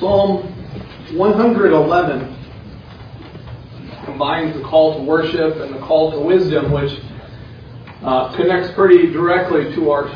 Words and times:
Psalm 0.00 0.44
111 1.14 2.36
combines 4.06 4.56
the 4.56 4.62
call 4.62 4.96
to 4.96 5.02
worship 5.02 5.56
and 5.56 5.74
the 5.74 5.78
call 5.80 6.10
to 6.12 6.18
wisdom, 6.18 6.72
which 6.72 6.98
uh, 8.02 8.34
connects 8.34 8.72
pretty 8.72 9.12
directly 9.12 9.74
to 9.74 9.90
our 9.90 10.08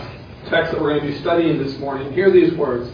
text 0.49 0.73
that 0.73 0.81
we're 0.81 0.99
going 0.99 1.03
to 1.03 1.13
be 1.13 1.21
studying 1.21 1.63
this 1.63 1.77
morning. 1.77 2.11
Hear 2.15 2.31
these 2.31 2.55
words 2.55 2.91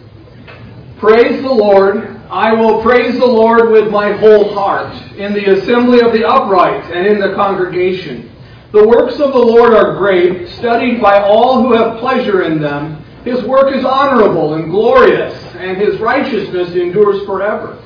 Praise 0.99 1.41
the 1.43 1.53
Lord. 1.53 2.21
I 2.29 2.53
will 2.55 2.83
praise 2.83 3.17
the 3.21 3.25
Lord 3.25 3.71
with 3.71 3.89
my 3.93 4.11
whole 4.17 4.53
heart 4.53 4.93
in 5.13 5.33
the 5.33 5.59
assembly 5.59 6.01
of 6.01 6.13
the 6.13 6.29
upright 6.29 6.91
and 6.93 7.07
in 7.07 7.21
the 7.21 7.37
congregation. 7.37 8.33
The 8.73 8.89
works 8.89 9.15
of 9.21 9.33
the 9.33 9.39
Lord 9.39 9.75
are 9.75 9.97
great, 9.97 10.49
studied 10.49 11.01
by 11.01 11.21
all 11.21 11.63
who 11.63 11.73
have 11.73 12.01
pleasure 12.01 12.43
in 12.43 12.61
them. 12.61 13.05
His 13.25 13.45
work 13.45 13.73
is 13.77 13.85
honorable 13.85 14.55
and 14.55 14.73
glorious, 14.73 15.40
and 15.61 15.77
his 15.77 16.01
righteousness 16.01 16.71
endures 16.71 17.25
forever. 17.27 17.83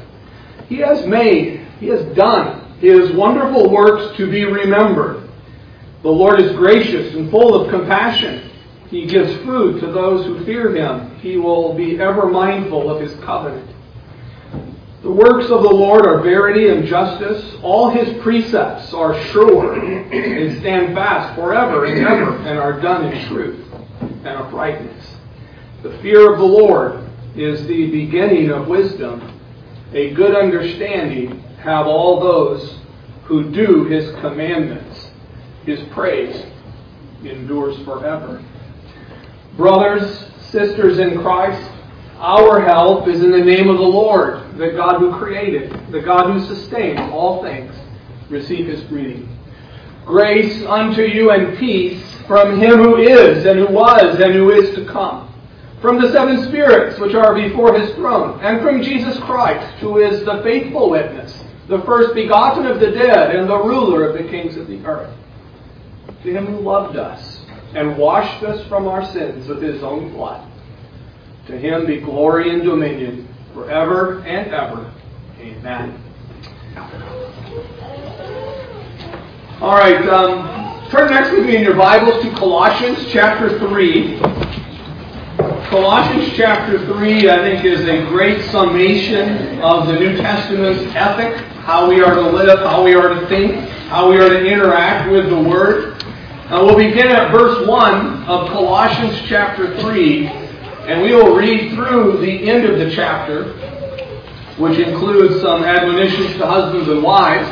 He 0.69 0.77
has 0.79 1.07
made, 1.07 1.67
he 1.81 1.89
has 1.89 2.05
done 2.17 2.65
his 2.79 3.13
wonderful 3.13 3.71
works 3.71 4.17
to 4.17 4.31
be 4.31 4.45
remembered. 4.45 5.29
The 6.03 6.11
Lord 6.11 6.41
is 6.41 6.53
gracious 6.53 7.15
and 7.15 7.31
full 7.31 7.55
of 7.55 7.71
compassion. 7.71 8.51
He 8.91 9.07
gives 9.07 9.35
food 9.45 9.81
to 9.81 9.87
those 9.87 10.27
who 10.27 10.45
fear 10.45 10.75
him. 10.75 11.19
He 11.19 11.37
will 11.37 11.75
be 11.75 11.99
ever 11.99 12.27
mindful 12.27 12.91
of 12.91 13.01
his 13.01 13.15
covenant. 13.25 13.71
The 15.03 15.11
works 15.11 15.51
of 15.51 15.63
the 15.63 15.71
Lord 15.71 16.07
are 16.07 16.23
verity 16.23 16.69
and 16.69 16.87
justice. 16.87 17.57
All 17.63 17.91
his 17.91 18.23
precepts 18.23 18.93
are 18.95 19.19
sure 19.31 19.75
and 19.83 20.59
stand 20.61 20.95
fast 20.95 21.35
forever 21.35 21.87
and 21.87 22.07
ever 22.07 22.37
and 22.37 22.59
are 22.59 22.81
done 22.81 23.13
in 23.13 23.29
truth 23.29 23.67
and 24.01 24.29
uprightness. 24.29 25.17
The 25.83 25.99
fear 25.99 26.33
of 26.33 26.39
the 26.39 26.45
Lord 26.45 27.04
is 27.37 27.67
the 27.67 27.91
beginning 27.91 28.51
of 28.51 28.69
wisdom. 28.69 29.41
A 29.93 30.13
good 30.15 30.35
understanding 30.35 31.41
have 31.59 31.87
all 31.87 32.21
those 32.21 32.79
who 33.25 33.51
do 33.51 33.85
his 33.85 34.11
commandments. 34.21 35.11
His 35.65 35.81
praise 35.93 36.45
endures 37.25 37.79
forever. 37.85 38.45
Brothers, 39.57 40.31
sisters 40.51 40.99
in 40.99 41.21
Christ, 41.21 41.71
our 42.19 42.61
help 42.61 43.09
is 43.09 43.23
in 43.23 43.31
the 43.31 43.45
name 43.45 43.69
of 43.69 43.79
the 43.79 43.83
Lord, 43.83 44.57
the 44.57 44.71
God 44.71 45.01
who 45.01 45.17
created, 45.17 45.71
the 45.91 46.01
God 46.01 46.33
who 46.33 46.47
sustains 46.47 47.01
all 47.13 47.43
things. 47.43 47.75
Receive 48.31 48.67
his 48.67 48.83
greeting. 48.85 49.29
Grace 50.05 50.65
unto 50.67 51.03
you 51.03 51.31
and 51.31 51.59
peace 51.59 52.03
from 52.27 52.61
him 52.61 52.83
who 52.83 52.97
is, 52.97 53.47
and 53.47 53.59
who 53.59 53.67
was, 53.67 54.21
and 54.21 54.35
who 54.35 54.51
is 54.51 54.75
to 54.75 54.85
come. 54.87 55.24
From 55.85 56.01
the 56.01 56.11
seven 56.13 56.43
spirits 56.45 56.99
which 56.99 57.15
are 57.15 57.35
before 57.35 57.79
his 57.79 57.95
throne, 57.95 58.41
and 58.41 58.63
from 58.63 58.83
Jesus 58.83 59.19
Christ, 59.19 59.71
who 59.81 59.99
is 59.99 60.25
the 60.25 60.41
faithful 60.43 60.89
witness, 60.89 61.45
the 61.69 61.83
first 61.83 62.15
begotten 62.15 62.65
of 62.65 62.81
the 62.81 62.91
dead, 62.91 63.37
and 63.37 63.47
the 63.47 63.63
ruler 63.63 64.09
of 64.09 64.17
the 64.17 64.27
kings 64.31 64.57
of 64.57 64.67
the 64.67 64.83
earth. 64.87 65.15
To 66.23 66.33
him 66.35 66.47
who 66.47 66.61
loved 66.61 66.97
us, 66.97 67.45
and 67.75 67.99
washed 67.99 68.43
us 68.45 68.67
from 68.67 68.89
our 68.89 69.05
sins 69.13 69.47
with 69.47 69.61
his 69.61 69.83
own 69.83 70.11
blood 70.11 70.51
to 71.49 71.59
him 71.59 71.87
be 71.87 72.01
glory 72.01 72.49
and 72.49 72.63
dominion 72.63 73.29
forever 73.53 74.21
and 74.21 74.51
ever. 74.51 74.91
Amen. 75.39 76.01
All 79.61 79.77
right, 79.77 80.09
um, 80.09 80.89
turn 80.91 81.11
next 81.11 81.33
with 81.33 81.45
me 81.45 81.57
in 81.57 81.63
your 81.63 81.77
Bibles 81.77 82.23
to 82.23 82.31
Colossians 82.31 83.13
chapter 83.13 83.59
3. 83.59 84.64
Colossians 85.71 86.37
chapter 86.37 86.79
3, 86.87 87.31
I 87.31 87.39
think, 87.39 87.65
is 87.65 87.81
a 87.89 88.07
great 88.09 88.45
summation 88.51 89.61
of 89.61 89.87
the 89.87 89.95
New 89.95 90.15
Testament's 90.19 90.95
ethic, 90.95 91.37
how 91.65 91.89
we 91.89 92.03
are 92.03 92.15
to 92.15 92.31
live, 92.31 92.59
how 92.61 92.85
we 92.85 92.95
are 92.95 93.09
to 93.09 93.27
think, 93.29 93.55
how 93.89 94.11
we 94.11 94.19
are 94.19 94.29
to 94.29 94.45
interact 94.45 95.11
with 95.11 95.31
the 95.31 95.41
Word. 95.41 96.05
We'll 96.51 96.77
begin 96.77 97.09
at 97.09 97.33
verse 97.33 97.67
1 97.67 98.25
of 98.25 98.51
Colossians 98.51 99.19
chapter 99.27 99.81
3. 99.81 100.27
And 100.27 101.03
we 101.03 101.15
will 101.15 101.35
read 101.35 101.73
through 101.73 102.19
the 102.19 102.51
end 102.51 102.67
of 102.67 102.79
the 102.79 102.95
chapter, 102.95 103.55
which 104.59 104.79
includes 104.79 105.41
some 105.41 105.65
admonitions 105.65 106.37
to 106.37 106.47
husbands 106.47 106.89
and 106.91 107.03
wives, 107.03 107.49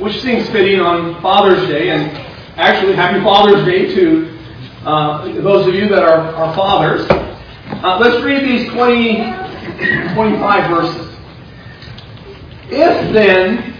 which 0.00 0.20
seems 0.20 0.48
fitting 0.50 0.80
on 0.80 1.22
Father's 1.22 1.68
Day. 1.68 1.90
And 1.90 2.10
actually, 2.58 2.94
happy 2.94 3.22
Father's 3.22 3.64
Day 3.64 3.94
to 3.94 4.38
uh, 4.84 5.32
those 5.42 5.68
of 5.68 5.74
you 5.74 5.88
that 5.90 6.02
are, 6.02 6.34
are 6.34 6.54
fathers. 6.56 7.31
Uh, 7.80 7.98
let's 7.98 8.22
read 8.24 8.44
these 8.44 8.68
20, 8.70 9.16
25 10.14 10.70
verses. 10.70 11.16
If 12.68 13.12
then, 13.12 13.74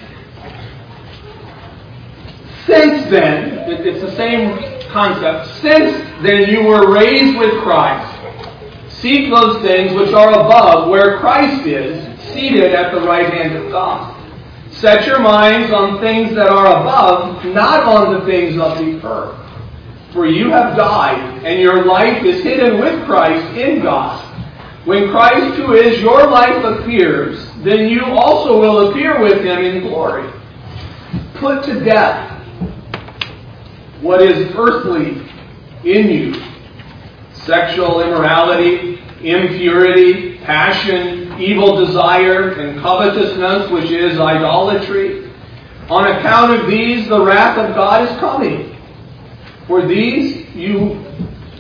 since 2.67 3.11
then, 3.11 3.59
it's 3.69 4.01
the 4.01 4.17
same 4.17 4.91
concept, 4.91 5.61
since 5.61 5.97
then 6.23 6.49
you 6.49 6.65
were 6.65 6.93
raised 6.93 7.39
with 7.39 7.63
Christ, 7.63 8.23
Seek 9.03 9.31
those 9.31 9.61
things 9.63 9.93
which 9.95 10.13
are 10.13 10.31
above, 10.31 10.89
where 10.89 11.19
Christ 11.19 11.67
is, 11.67 12.21
seated 12.33 12.73
at 12.73 12.95
the 12.95 13.01
right 13.01 13.35
hand 13.35 13.57
of 13.57 13.73
God. 13.73 14.17
Set 14.71 15.07
your 15.07 15.19
minds 15.19 15.73
on 15.73 16.01
things 16.01 16.37
that 16.37 16.49
are 16.49 16.81
above, 16.81 17.45
not 17.47 17.83
on 17.83 18.15
the 18.15 18.25
things 18.27 18.57
of 18.61 18.79
the 18.79 19.05
earth. 19.05 19.42
For 20.13 20.27
you 20.27 20.51
have 20.51 20.77
died, 20.77 21.45
and 21.45 21.61
your 21.61 21.85
life 21.87 22.23
is 22.25 22.43
hidden 22.43 22.81
with 22.81 23.05
Christ 23.07 23.57
in 23.57 23.83
God. 23.83 24.29
When 24.85 25.11
Christ, 25.11 25.57
who 25.57 25.73
is 25.75 26.01
your 26.01 26.27
life, 26.27 26.65
appears, 26.65 27.47
then 27.59 27.89
you 27.89 28.05
also 28.05 28.61
will 28.61 28.91
appear 28.91 29.23
with 29.23 29.43
him 29.43 29.59
in 29.59 29.83
glory. 29.83 30.31
Put 31.35 31.65
to 31.65 31.81
death 31.81 32.31
what 34.01 34.21
is 34.21 34.53
earthly 34.57 35.27
in 35.85 36.09
you 36.09 36.43
sexual 37.45 38.01
immorality, 38.01 39.01
impurity, 39.23 40.39
passion, 40.39 41.41
evil 41.41 41.85
desire, 41.85 42.51
and 42.51 42.81
covetousness, 42.81 43.71
which 43.71 43.91
is 43.91 44.19
idolatry. 44.19 45.31
On 45.89 46.07
account 46.07 46.53
of 46.53 46.69
these, 46.69 47.09
the 47.09 47.21
wrath 47.21 47.59
of 47.59 47.75
God 47.75 48.09
is 48.09 48.17
coming. 48.19 48.77
For 49.67 49.87
these 49.87 50.55
you 50.55 51.05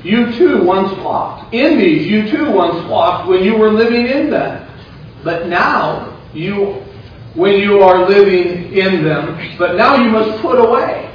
you 0.03 0.33
too 0.33 0.65
once 0.65 0.97
walked. 0.99 1.55
In 1.55 1.79
these 1.79 2.07
you 2.07 2.29
too 2.29 2.51
once 2.51 2.87
walked 2.89 3.29
when 3.29 3.45
you 3.45 3.57
were 3.57 3.71
living 3.71 4.07
in 4.07 4.31
them. 4.31 4.69
But 5.23 5.49
now 5.49 6.21
you 6.35 6.83
when 7.35 7.59
you 7.59 7.81
are 7.81 8.09
living 8.09 8.73
in 8.73 9.05
them, 9.05 9.57
but 9.59 9.77
now 9.77 10.03
you 10.03 10.11
must 10.11 10.43
put 10.43 10.59
away 10.59 11.09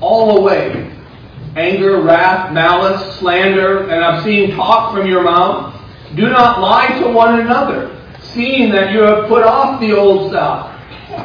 all 0.00 0.38
away 0.38 0.90
anger, 1.56 2.02
wrath, 2.02 2.52
malice, 2.52 3.18
slander, 3.18 3.90
and 3.90 4.02
obscene 4.02 4.52
talk 4.52 4.94
from 4.94 5.06
your 5.06 5.22
mouth. 5.22 5.74
Do 6.14 6.28
not 6.28 6.60
lie 6.60 6.98
to 7.00 7.08
one 7.08 7.40
another, 7.40 7.98
seeing 8.20 8.70
that 8.72 8.92
you 8.92 9.00
have 9.00 9.28
put 9.28 9.42
off 9.42 9.80
the 9.80 9.96
old 9.96 10.30
self 10.30 10.70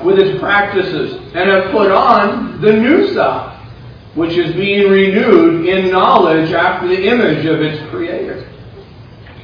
with 0.04 0.20
its 0.20 0.40
practices, 0.40 1.16
and 1.34 1.50
have 1.50 1.72
put 1.72 1.92
on 1.92 2.60
the 2.62 2.74
new 2.74 3.14
self, 3.14 3.57
which 4.18 4.36
is 4.36 4.56
being 4.56 4.90
renewed 4.90 5.68
in 5.68 5.92
knowledge 5.92 6.52
after 6.52 6.88
the 6.88 7.08
image 7.08 7.46
of 7.46 7.62
its 7.62 7.88
creator. 7.92 8.50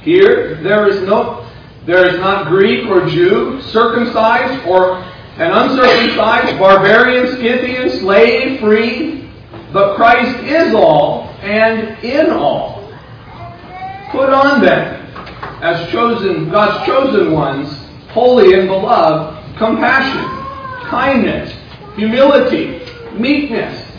Here 0.01 0.55
there 0.63 0.87
is 0.87 1.07
no 1.07 1.47
there 1.85 2.07
is 2.07 2.19
not 2.19 2.47
Greek 2.47 2.87
or 2.87 3.05
Jew, 3.05 3.61
circumcised 3.61 4.65
or 4.65 4.95
an 5.37 5.51
uncircumcised, 5.51 6.57
barbarian, 6.57 7.27
Scythian, 7.35 7.99
slave, 7.99 8.61
free, 8.61 9.29
but 9.71 9.95
Christ 9.95 10.43
is 10.43 10.73
all 10.73 11.29
and 11.41 12.01
in 12.03 12.31
all. 12.31 12.89
Put 14.11 14.29
on 14.29 14.61
then, 14.61 15.05
as 15.61 15.91
chosen, 15.91 16.49
God's 16.49 16.85
chosen 16.85 17.31
ones, 17.33 17.77
holy 18.09 18.57
and 18.57 18.67
beloved, 18.67 19.57
compassion, 19.57 20.23
kindness, 20.87 21.53
humility, 21.95 22.81
meekness, 23.13 23.82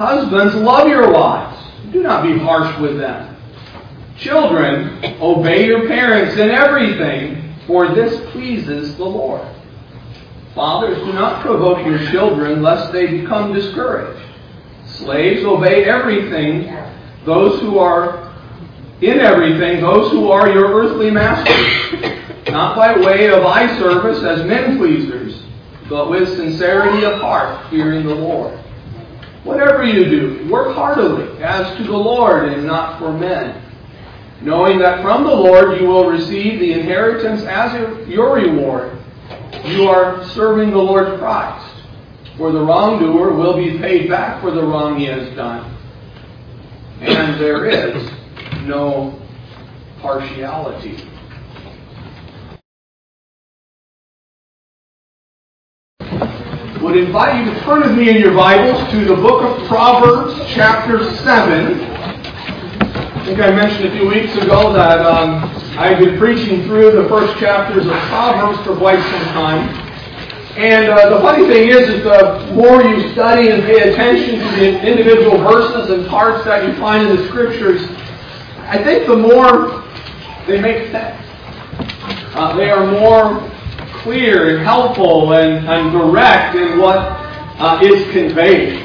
Husbands, 0.00 0.54
love 0.54 0.88
your 0.88 1.12
wives. 1.12 1.62
Do 1.92 2.02
not 2.02 2.22
be 2.22 2.38
harsh 2.38 2.74
with 2.80 2.96
them. 2.96 3.36
Children, 4.16 4.98
obey 5.20 5.66
your 5.66 5.88
parents 5.88 6.38
in 6.38 6.48
everything, 6.48 7.54
for 7.66 7.94
this 7.94 8.18
pleases 8.30 8.96
the 8.96 9.04
Lord. 9.04 9.46
Fathers, 10.54 10.96
do 11.04 11.12
not 11.12 11.42
provoke 11.42 11.84
your 11.84 11.98
children, 12.10 12.62
lest 12.62 12.94
they 12.94 13.08
become 13.08 13.52
discouraged. 13.52 14.26
Slaves, 14.86 15.44
obey 15.44 15.84
everything, 15.84 16.74
those 17.26 17.60
who 17.60 17.78
are 17.78 18.32
in 19.02 19.20
everything, 19.20 19.82
those 19.82 20.10
who 20.12 20.30
are 20.30 20.48
your 20.48 20.80
earthly 20.80 21.10
masters, 21.10 22.10
not 22.48 22.74
by 22.74 22.96
way 22.96 23.28
of 23.28 23.44
eye 23.44 23.78
service 23.78 24.22
as 24.22 24.46
men 24.46 24.78
pleasers, 24.78 25.42
but 25.90 26.08
with 26.08 26.26
sincerity 26.36 27.04
of 27.04 27.20
heart, 27.20 27.68
fearing 27.68 28.06
the 28.06 28.14
Lord. 28.14 28.59
Whatever 29.44 29.84
you 29.84 30.04
do, 30.04 30.48
work 30.50 30.74
heartily, 30.74 31.42
as 31.42 31.76
to 31.78 31.84
the 31.84 31.96
Lord 31.96 32.52
and 32.52 32.66
not 32.66 32.98
for 32.98 33.12
men 33.12 33.60
knowing 34.42 34.78
that 34.78 35.02
from 35.02 35.24
the 35.24 35.34
Lord 35.34 35.80
you 35.80 35.86
will 35.86 36.08
receive 36.08 36.60
the 36.60 36.72
inheritance 36.72 37.42
as 37.42 38.08
your 38.08 38.34
reward. 38.34 38.98
You 39.64 39.88
are 39.88 40.26
serving 40.30 40.70
the 40.70 40.78
Lord 40.78 41.18
Christ. 41.18 41.66
For 42.36 42.52
the 42.52 42.60
wrongdoer 42.60 43.34
will 43.34 43.56
be 43.56 43.78
paid 43.78 44.08
back 44.08 44.40
for 44.40 44.50
the 44.50 44.62
wrong 44.62 44.98
he 44.98 45.04
has 45.06 45.34
done. 45.36 45.76
And 47.00 47.38
there 47.40 47.66
is 47.66 48.10
no 48.62 49.20
partiality. 50.00 51.06
Would 56.82 56.96
invite 56.96 57.44
you 57.44 57.52
to 57.52 57.60
turn 57.60 57.80
with 57.80 57.94
me 57.94 58.08
in 58.08 58.16
your 58.16 58.34
Bibles 58.34 58.90
to 58.90 59.04
the 59.04 59.14
book 59.14 59.42
of 59.42 59.68
Proverbs, 59.68 60.34
chapter 60.48 61.04
7. 61.14 61.78
I 61.78 63.24
think 63.26 63.38
I 63.38 63.50
mentioned 63.50 63.84
a 63.84 63.90
few 63.90 64.08
weeks 64.08 64.34
ago 64.36 64.72
that 64.72 65.04
um, 65.04 65.44
I've 65.78 65.98
been 65.98 66.18
preaching 66.18 66.62
through 66.62 66.92
the 66.92 67.06
first 67.06 67.38
chapters 67.38 67.84
of 67.84 67.92
Proverbs 67.92 68.64
for 68.64 68.74
quite 68.76 68.98
some 68.98 69.24
time. 69.34 69.68
And 70.56 70.88
uh, 70.88 71.10
the 71.10 71.20
funny 71.20 71.46
thing 71.48 71.68
is, 71.68 71.86
is 71.86 72.02
the 72.02 72.50
more 72.54 72.82
you 72.82 73.12
study 73.12 73.50
and 73.50 73.62
pay 73.62 73.92
attention 73.92 74.38
to 74.38 74.56
the 74.56 74.80
individual 74.80 75.36
verses 75.36 75.90
and 75.90 76.06
parts 76.08 76.46
that 76.46 76.66
you 76.66 76.74
find 76.80 77.10
in 77.10 77.14
the 77.14 77.28
scriptures, 77.28 77.82
I 78.60 78.82
think 78.82 79.06
the 79.06 79.18
more 79.18 79.84
they 80.46 80.58
make 80.58 80.90
sense. 80.90 81.22
Uh, 82.34 82.56
they 82.56 82.70
are 82.70 82.86
more 82.86 83.50
clear 84.02 84.56
and 84.56 84.64
helpful 84.64 85.32
and, 85.32 85.68
and 85.68 85.92
direct 85.92 86.56
in 86.56 86.78
what 86.78 86.96
uh, 87.60 87.80
is 87.82 88.10
conveyed. 88.12 88.82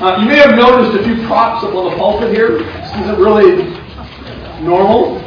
Uh, 0.00 0.18
you 0.20 0.28
may 0.28 0.36
have 0.36 0.56
noticed 0.56 0.98
a 0.98 1.04
few 1.04 1.26
props 1.26 1.64
up 1.64 1.74
on 1.74 1.90
the 1.90 1.96
pulpit 1.96 2.32
here. 2.34 2.58
This 2.58 2.92
isn't 2.92 3.18
really 3.18 3.64
normal. 4.62 5.20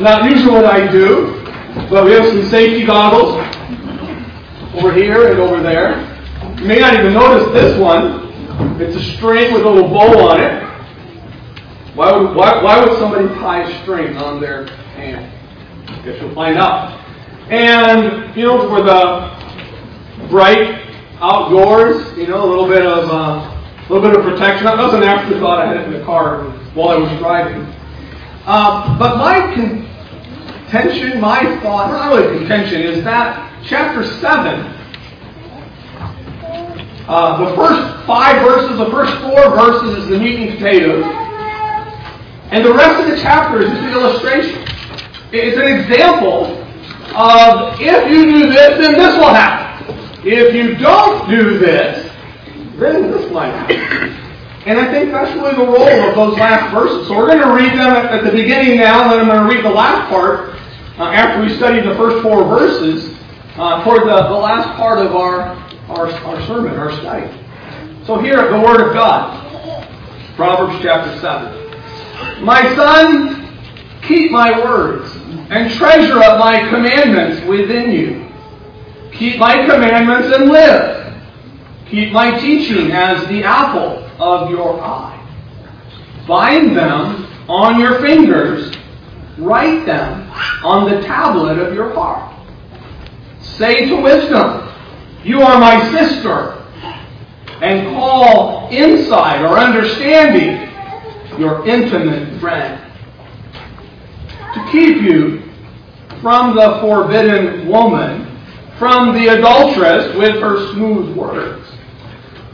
Not 0.00 0.30
usually 0.30 0.52
what 0.52 0.66
I 0.66 0.90
do, 0.90 1.42
but 1.88 2.04
we 2.04 2.12
have 2.12 2.26
some 2.26 2.44
safety 2.50 2.84
goggles 2.84 3.36
over 4.74 4.92
here 4.92 5.28
and 5.28 5.38
over 5.38 5.62
there. 5.62 6.00
You 6.58 6.66
may 6.66 6.78
not 6.78 6.94
even 6.94 7.14
notice 7.14 7.52
this 7.52 7.78
one. 7.78 8.28
It's 8.80 8.96
a 8.96 9.16
string 9.16 9.52
with 9.52 9.64
a 9.64 9.70
little 9.70 9.88
bow 9.88 10.28
on 10.28 10.40
it. 10.40 10.62
Why 11.94 12.16
would, 12.16 12.36
why, 12.36 12.62
why 12.62 12.84
would 12.84 12.98
somebody 12.98 13.28
tie 13.40 13.62
a 13.62 13.82
string 13.82 14.16
on 14.16 14.40
their 14.40 14.66
hand? 14.66 15.32
Guess 16.04 16.20
you'll 16.20 16.34
find 16.34 16.58
out. 16.58 16.99
And, 17.50 18.36
you 18.36 18.44
know, 18.44 18.68
for 18.68 18.80
the 18.80 20.28
bright 20.28 20.86
outdoors, 21.20 22.16
you 22.16 22.28
know, 22.28 22.44
a 22.44 22.48
little 22.48 22.68
bit 22.68 22.86
of 22.86 23.10
uh, 23.10 23.60
a 23.90 23.92
little 23.92 24.08
bit 24.08 24.16
of 24.16 24.24
protection. 24.24 24.66
That 24.66 24.78
was 24.78 24.94
an 24.94 25.02
afterthought. 25.02 25.58
I 25.58 25.66
had 25.66 25.76
it 25.78 25.86
in 25.86 25.92
the 25.94 26.04
car 26.04 26.44
while 26.74 26.90
I 26.90 26.96
was 26.96 27.10
driving. 27.18 27.62
Uh, 28.46 28.96
but 29.00 29.16
my 29.16 29.52
contention, 29.52 31.20
my 31.20 31.58
thought, 31.60 31.90
not 31.90 32.14
really 32.14 32.38
contention, 32.38 32.82
is 32.82 33.02
that 33.02 33.52
chapter 33.64 34.04
seven. 34.20 34.76
Uh, 37.08 37.50
the 37.50 37.56
first 37.56 38.06
five 38.06 38.42
verses, 38.46 38.78
the 38.78 38.90
first 38.92 39.12
four 39.22 39.50
verses 39.56 40.04
is 40.04 40.08
the 40.08 40.18
meat 40.20 40.38
and 40.38 40.56
potatoes. 40.56 41.04
And 42.52 42.64
the 42.64 42.72
rest 42.72 43.00
of 43.00 43.10
the 43.10 43.20
chapter 43.20 43.60
is 43.60 43.68
just 43.70 43.82
an 43.82 43.90
illustration. 43.90 44.64
It's 45.32 45.56
an 45.56 45.66
example 45.66 46.59
of 47.14 47.80
if 47.80 48.10
you 48.10 48.24
do 48.24 48.52
this, 48.52 48.78
then 48.78 48.92
this 48.92 49.16
will 49.16 49.34
happen. 49.34 49.96
If 50.24 50.54
you 50.54 50.76
don't 50.76 51.28
do 51.28 51.58
this, 51.58 52.10
then 52.78 53.10
this 53.10 53.30
might 53.32 53.50
happen. 53.50 54.16
And 54.66 54.78
I 54.78 54.90
think 54.92 55.12
that's 55.12 55.34
really 55.34 55.56
the 55.56 55.72
role 55.72 56.08
of 56.08 56.14
those 56.14 56.38
last 56.38 56.72
verses. 56.72 57.08
So 57.08 57.16
we're 57.16 57.28
going 57.28 57.40
to 57.40 57.54
read 57.54 57.72
them 57.72 57.96
at, 57.96 58.22
the 58.22 58.30
beginning 58.30 58.78
now, 58.78 59.02
and 59.02 59.12
then 59.12 59.20
I'm 59.20 59.26
going 59.26 59.48
to 59.48 59.54
read 59.54 59.64
the 59.64 59.74
last 59.74 60.08
part 60.10 60.50
uh, 60.98 61.04
after 61.04 61.42
we 61.42 61.56
study 61.56 61.80
the 61.80 61.94
first 61.94 62.22
four 62.22 62.44
verses 62.44 63.16
uh, 63.56 63.82
toward 63.82 64.02
the, 64.02 64.28
the 64.28 64.38
last 64.38 64.76
part 64.76 64.98
of 64.98 65.16
our, 65.16 65.56
our, 65.88 66.10
our 66.10 66.46
sermon, 66.46 66.78
our 66.78 66.92
study. 67.00 67.26
So 68.04 68.18
here, 68.20 68.36
the 68.50 68.60
Word 68.60 68.86
of 68.86 68.92
God. 68.92 69.46
Proverbs 70.36 70.78
chapter 70.82 71.18
7. 71.20 72.44
My 72.44 72.62
son, 72.74 73.58
keep 74.02 74.30
my 74.30 74.58
words 74.64 75.19
and 75.50 75.70
treasure 75.72 76.18
up 76.18 76.38
my 76.38 76.68
commandments 76.68 77.46
within 77.46 77.92
you 77.92 78.30
Keep 79.20 79.38
my 79.38 79.66
commandments 79.66 80.34
and 80.34 80.48
live. 80.48 81.14
Keep 81.90 82.12
my 82.12 82.38
teaching 82.38 82.90
as 82.92 83.26
the 83.28 83.42
apple 83.44 84.02
of 84.18 84.50
your 84.50 84.80
eye. 84.80 85.16
Bind 86.26 86.74
them 86.74 87.26
on 87.46 87.78
your 87.78 88.00
fingers. 88.00 88.74
Write 89.36 89.84
them 89.84 90.30
on 90.64 90.90
the 90.90 91.02
tablet 91.02 91.58
of 91.58 91.74
your 91.74 91.92
heart. 91.92 92.34
Say 93.40 93.90
to 93.90 93.96
wisdom, 93.96 94.72
You 95.22 95.42
are 95.42 95.60
my 95.60 95.90
sister. 95.90 96.56
And 97.60 97.94
call 97.94 98.70
insight 98.70 99.42
or 99.42 99.58
understanding 99.58 100.72
your 101.38 101.66
intimate 101.68 102.40
friend. 102.40 102.89
To 104.54 104.68
keep 104.72 105.02
you 105.02 105.42
from 106.20 106.56
the 106.56 106.78
forbidden 106.80 107.68
woman 107.68 108.26
from 108.78 109.14
the 109.14 109.28
adulteress 109.28 110.16
with 110.16 110.40
her 110.40 110.72
smooth 110.72 111.14
words. 111.14 111.68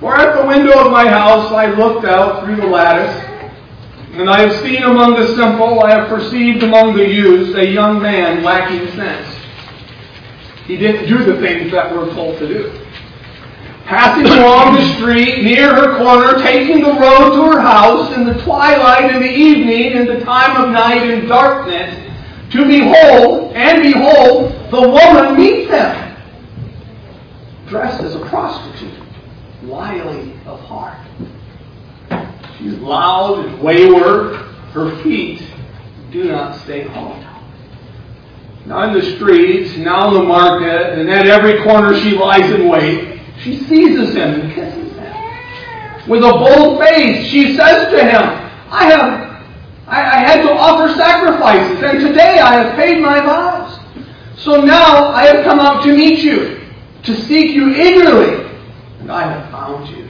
For 0.00 0.14
at 0.14 0.36
the 0.36 0.46
window 0.46 0.84
of 0.84 0.90
my 0.92 1.08
house 1.08 1.52
I 1.52 1.66
looked 1.66 2.04
out 2.04 2.44
through 2.44 2.56
the 2.56 2.66
lattice, 2.66 3.24
and 4.14 4.28
I 4.28 4.40
have 4.40 4.60
seen 4.60 4.82
among 4.82 5.14
the 5.14 5.34
simple, 5.36 5.80
I 5.80 5.90
have 5.90 6.08
perceived 6.08 6.62
among 6.64 6.96
the 6.96 7.08
youths 7.08 7.56
a 7.56 7.66
young 7.66 8.02
man 8.02 8.42
lacking 8.42 8.90
sense. 8.96 9.34
He 10.66 10.76
didn't 10.76 11.08
do 11.08 11.24
the 11.24 11.40
things 11.40 11.70
that 11.70 11.94
we're 11.94 12.12
told 12.12 12.38
to 12.40 12.48
do. 12.48 12.85
Passing 13.86 14.26
along 14.26 14.74
the 14.74 14.94
street, 14.94 15.44
near 15.44 15.72
her 15.72 15.96
corner, 15.98 16.42
taking 16.42 16.82
the 16.82 16.92
road 16.92 17.36
to 17.36 17.52
her 17.52 17.60
house 17.60 18.12
in 18.16 18.26
the 18.26 18.34
twilight, 18.42 19.14
in 19.14 19.22
the 19.22 19.30
evening, 19.30 19.92
in 19.92 20.06
the 20.06 20.24
time 20.24 20.60
of 20.60 20.70
night, 20.70 21.08
in 21.08 21.26
darkness, 21.26 21.94
to 22.50 22.66
behold, 22.66 23.52
and 23.54 23.82
behold, 23.82 24.52
the 24.72 24.80
woman 24.80 25.36
meets 25.36 25.70
him 25.70 26.06
dressed 27.68 28.02
as 28.02 28.14
a 28.14 28.20
prostitute, 28.26 28.94
wily 29.64 30.32
of 30.46 30.60
heart. 30.60 30.98
She's 32.58 32.74
loud 32.74 33.44
and 33.44 33.60
wayward. 33.60 34.36
Her 34.72 35.02
feet 35.02 35.42
do 36.10 36.24
not 36.24 36.60
stay 36.62 36.82
home. 36.82 37.22
Now 38.66 38.88
in 38.88 38.94
the 38.94 39.16
streets, 39.16 39.76
now 39.76 40.08
in 40.08 40.14
the 40.14 40.22
market, 40.22 40.98
and 40.98 41.08
at 41.08 41.26
every 41.26 41.62
corner 41.62 41.98
she 42.00 42.16
lies 42.16 42.50
in 42.50 42.68
wait. 42.68 43.15
She 43.40 43.58
seizes 43.64 44.14
him 44.14 44.40
and 44.40 44.52
kisses 44.52 44.92
him. 44.92 46.08
With 46.08 46.22
a 46.22 46.32
bold 46.32 46.80
face, 46.80 47.26
she 47.26 47.56
says 47.56 47.92
to 47.92 48.04
him, 48.04 48.22
I 48.70 48.84
have 48.84 49.26
I, 49.86 50.00
I 50.00 50.18
had 50.18 50.42
to 50.42 50.52
offer 50.52 50.92
sacrifices, 50.94 51.82
and 51.82 52.00
today 52.00 52.40
I 52.40 52.54
have 52.54 52.76
paid 52.76 53.00
my 53.00 53.20
vows. 53.20 53.78
So 54.36 54.60
now 54.60 55.08
I 55.08 55.26
have 55.26 55.44
come 55.44 55.60
out 55.60 55.84
to 55.84 55.96
meet 55.96 56.20
you 56.20 56.60
to 57.04 57.16
seek 57.22 57.54
you 57.54 57.72
eagerly, 57.72 58.50
and 59.00 59.12
I 59.12 59.30
have 59.30 59.50
found 59.50 59.88
you. 59.88 60.08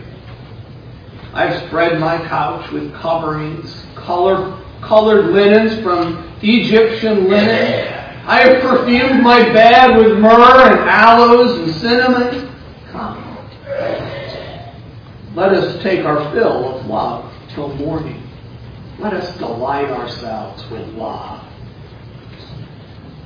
I 1.35 1.47
have 1.47 1.67
spread 1.67 2.01
my 2.01 2.17
couch 2.27 2.71
with 2.71 2.95
coverings, 2.95 3.85
color, 3.95 4.59
colored 4.81 5.27
linens 5.27 5.83
from 5.83 6.27
Egyptian 6.43 7.29
linen, 7.29 8.07
I 8.27 8.41
have 8.41 8.61
perfumed 8.61 9.23
my 9.23 9.41
bed 9.53 9.97
with 9.97 10.19
myrrh 10.19 10.73
and 10.73 10.91
aloes 10.91 11.61
and 11.61 11.73
cinnamon. 11.77 12.49
Let 15.37 15.53
us 15.53 15.83
take 15.83 16.03
our 16.07 16.33
fill 16.33 16.79
of 16.79 16.87
love 16.87 17.31
till 17.51 17.69
morning. 17.75 18.23
Let 18.99 19.13
us 19.13 19.37
delight 19.37 19.91
ourselves 19.91 20.65
with 20.71 20.89
love. 20.95 21.47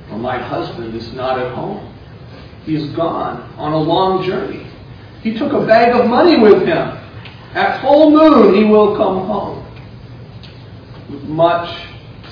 For 0.09 0.17
my 0.17 0.37
husband 0.37 0.93
is 0.93 1.13
not 1.13 1.39
at 1.39 1.53
home. 1.53 1.95
He 2.65 2.75
is 2.75 2.91
gone 2.97 3.49
on 3.57 3.71
a 3.71 3.77
long 3.77 4.25
journey. 4.25 4.67
He 5.21 5.37
took 5.37 5.53
a 5.53 5.65
bag 5.65 5.95
of 5.95 6.09
money 6.09 6.37
with 6.37 6.63
him. 6.63 6.97
At 7.53 7.79
full 7.79 8.11
moon 8.11 8.55
he 8.55 8.65
will 8.65 8.97
come 8.97 9.25
home. 9.25 9.65
With 11.09 11.23
much 11.23 11.87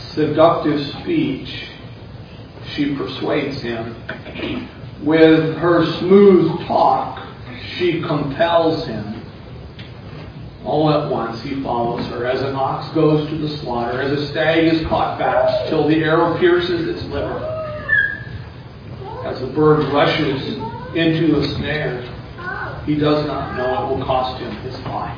seductive 0.10 0.86
speech, 0.88 1.70
she 2.74 2.96
persuades 2.96 3.62
him. 3.62 3.96
With 5.06 5.56
her 5.56 5.86
smooth 6.00 6.68
talk, 6.68 7.26
she 7.78 8.02
compels 8.02 8.86
him. 8.86 9.19
All 10.66 10.92
at 10.92 11.10
once 11.10 11.42
he 11.42 11.62
follows 11.64 12.06
her, 12.08 12.26
as 12.26 12.42
an 12.42 12.56
ox 12.56 12.94
goes 12.94 13.28
to 13.30 13.38
the 13.38 13.58
slaughter, 13.58 14.02
as 14.02 14.12
a 14.12 14.28
stag 14.28 14.66
is 14.66 14.86
caught 14.88 15.18
fast, 15.18 15.70
till 15.70 15.88
the 15.88 16.04
arrow 16.04 16.38
pierces 16.38 16.88
its 16.88 17.04
liver, 17.06 17.40
as 19.24 19.42
a 19.42 19.48
bird 19.48 19.86
rushes 19.94 20.58
into 20.96 21.40
a 21.40 21.48
snare. 21.56 22.02
He 22.86 22.96
does 22.96 23.26
not 23.26 23.56
know 23.56 23.86
it 23.86 23.96
will 23.98 24.06
cost 24.06 24.42
him 24.42 24.52
his 24.58 24.78
life. 24.82 25.18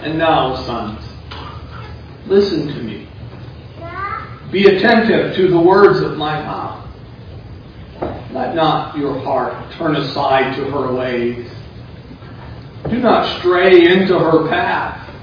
And 0.00 0.18
now, 0.18 0.56
sons, 0.64 1.04
listen 2.26 2.68
to 2.68 2.82
me. 2.82 3.06
Be 4.50 4.66
attentive 4.66 5.36
to 5.36 5.48
the 5.48 5.60
words 5.60 6.00
of 6.00 6.16
my 6.16 6.40
mouth. 6.42 6.88
Let 8.32 8.54
not 8.54 8.96
your 8.96 9.18
heart 9.20 9.72
turn 9.72 9.96
aside 9.96 10.56
to 10.56 10.64
her 10.70 10.92
ways. 10.92 11.50
Do 12.90 12.98
not 12.98 13.38
stray 13.38 13.86
into 13.86 14.18
her 14.18 14.48
path, 14.48 15.14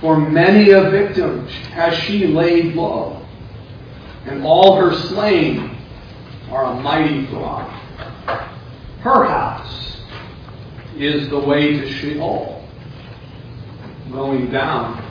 for 0.00 0.18
many 0.18 0.70
a 0.70 0.90
victim 0.90 1.46
has 1.70 1.94
she 1.94 2.26
laid 2.26 2.74
low, 2.74 3.24
and 4.24 4.44
all 4.44 4.76
her 4.76 4.92
slain 4.92 5.76
are 6.50 6.64
a 6.64 6.74
mighty 6.80 7.26
flock. 7.26 7.70
Her 9.00 9.24
house 9.24 10.00
is 10.96 11.28
the 11.28 11.38
way 11.38 11.78
to 11.78 11.92
Sheol, 11.92 12.66
going 14.10 14.50
down 14.50 15.02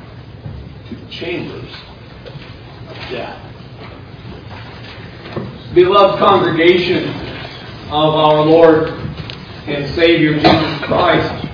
to 0.90 0.96
the 0.96 1.10
chambers 1.10 1.72
of 2.90 2.96
death. 3.10 3.42
Beloved 5.74 6.20
congregation 6.20 7.10
of 7.86 8.16
our 8.16 8.46
Lord 8.46 8.90
and 9.68 9.94
Savior 9.96 10.34
Jesus 10.36 10.84
Christ, 10.84 11.45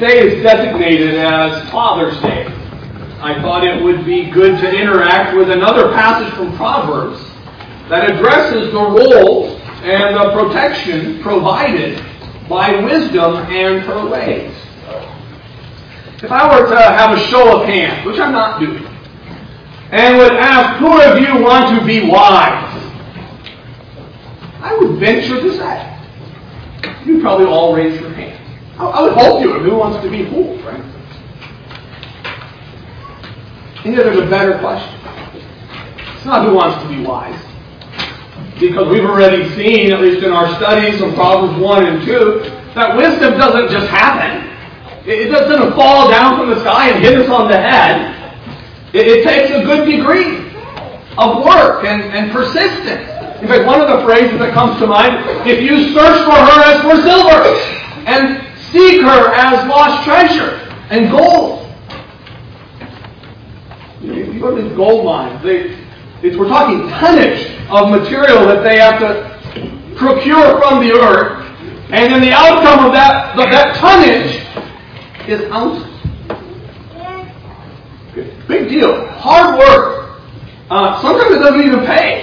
today 0.00 0.28
is 0.28 0.42
designated 0.42 1.14
as 1.16 1.68
Father's 1.68 2.18
Day. 2.22 2.46
I 3.20 3.38
thought 3.42 3.66
it 3.66 3.82
would 3.82 4.06
be 4.06 4.30
good 4.30 4.58
to 4.58 4.70
interact 4.70 5.36
with 5.36 5.50
another 5.50 5.92
passage 5.92 6.32
from 6.32 6.56
Proverbs 6.56 7.20
that 7.90 8.10
addresses 8.10 8.72
the 8.72 8.80
role 8.80 9.58
and 9.82 10.16
the 10.16 10.32
protection 10.32 11.20
provided 11.20 12.02
by 12.48 12.80
wisdom 12.82 13.36
and 13.52 13.82
her 13.82 14.08
ways. 14.08 14.56
If 16.22 16.32
I 16.32 16.48
were 16.48 16.66
to 16.70 16.76
have 16.80 17.18
a 17.18 17.20
show 17.26 17.60
of 17.60 17.66
hands, 17.66 18.06
which 18.06 18.18
I'm 18.18 18.32
not 18.32 18.58
doing, 18.58 18.86
and 19.90 20.16
would 20.16 20.32
ask, 20.32 20.78
who 20.78 20.98
of 20.98 21.18
you 21.18 21.44
want 21.44 21.78
to 21.78 21.86
be 21.86 22.08
wise? 22.08 22.74
I 24.62 24.78
would 24.80 24.98
venture 24.98 25.42
to 25.42 25.56
say, 25.58 25.98
you'd 27.04 27.20
probably 27.20 27.44
all 27.44 27.74
raise 27.74 28.00
your 28.00 28.10
hand. 28.14 28.39
I 28.88 29.02
would 29.02 29.12
hope 29.12 29.42
you 29.42 29.52
would. 29.52 29.62
Who 29.62 29.76
wants 29.76 30.02
to 30.02 30.10
be 30.10 30.24
fooled, 30.30 30.62
right? 30.64 30.80
And 33.84 33.94
yet 33.94 34.04
there's 34.04 34.18
a 34.18 34.28
better 34.28 34.58
question. 34.58 34.98
It's 36.16 36.24
not 36.24 36.46
who 36.46 36.54
wants 36.54 36.82
to 36.82 36.88
be 36.88 37.02
wise. 37.02 37.38
Because 38.58 38.88
we've 38.88 39.04
already 39.04 39.48
seen, 39.56 39.92
at 39.92 40.00
least 40.00 40.22
in 40.22 40.32
our 40.32 40.54
studies 40.56 41.00
from 41.00 41.14
Proverbs 41.14 41.58
1 41.58 41.86
and 41.86 42.04
2, 42.04 42.40
that 42.74 42.96
wisdom 42.96 43.38
doesn't 43.38 43.70
just 43.70 43.88
happen. 43.88 44.48
It 45.06 45.28
doesn't 45.28 45.74
fall 45.74 46.10
down 46.10 46.38
from 46.38 46.50
the 46.50 46.60
sky 46.60 46.90
and 46.90 47.02
hit 47.02 47.18
us 47.18 47.28
on 47.30 47.48
the 47.48 47.56
head. 47.56 48.14
It, 48.92 49.06
it 49.06 49.24
takes 49.24 49.50
a 49.50 49.64
good 49.64 49.86
degree 49.86 50.50
of 51.16 51.42
work 51.42 51.84
and, 51.84 52.02
and 52.02 52.30
persistence. 52.30 53.08
In 53.40 53.48
fact, 53.48 53.64
one 53.64 53.80
of 53.80 53.88
the 53.88 54.04
phrases 54.04 54.38
that 54.40 54.52
comes 54.52 54.78
to 54.80 54.86
mind, 54.86 55.24
if 55.48 55.62
you 55.62 55.94
search 55.94 56.20
for 56.24 56.36
her 56.36 56.60
as 56.68 56.82
for 56.84 57.00
silver, 57.00 57.48
and 58.04 58.49
seek 58.72 59.02
her 59.02 59.32
as 59.34 59.66
lost 59.68 60.04
treasure 60.04 60.56
and 60.90 61.10
gold. 61.10 61.68
You, 64.00 64.08
know, 64.08 64.32
you 64.32 64.40
go 64.40 64.56
to 64.56 64.62
these 64.62 64.76
gold 64.76 65.04
mines, 65.04 65.42
they, 65.42 65.76
we're 66.36 66.48
talking 66.48 66.88
tonnage 66.88 67.50
of 67.68 67.90
material 67.90 68.46
that 68.46 68.62
they 68.62 68.78
have 68.78 68.98
to 69.00 69.96
procure 69.96 70.60
from 70.60 70.80
the 70.80 70.92
earth, 70.92 71.46
and 71.90 72.12
then 72.12 72.22
the 72.22 72.32
outcome 72.32 72.86
of 72.86 72.92
that, 72.92 73.38
of 73.38 73.50
that 73.50 73.76
tonnage 73.76 74.46
is 75.28 75.50
ounces. 75.50 75.86
Big 78.48 78.68
deal. 78.68 79.06
Hard 79.10 79.58
work. 79.58 80.20
Uh, 80.70 81.00
sometimes 81.00 81.36
it 81.36 81.38
doesn't 81.38 81.66
even 81.66 81.86
pay. 81.86 82.22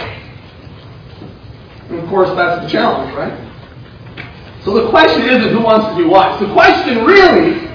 And 1.89 1.99
of 1.99 2.09
course, 2.09 2.29
that's 2.35 2.63
the 2.63 2.69
challenge, 2.69 3.15
right? 3.15 3.46
So 4.67 4.83
the 4.83 4.89
question 4.89 5.21
isn't 5.21 5.53
who 5.53 5.61
wants 5.61 5.87
to 5.87 5.95
be 5.95 6.03
wise. 6.03 6.37
The 6.41 6.51
question 6.51 7.05
really, 7.05 7.69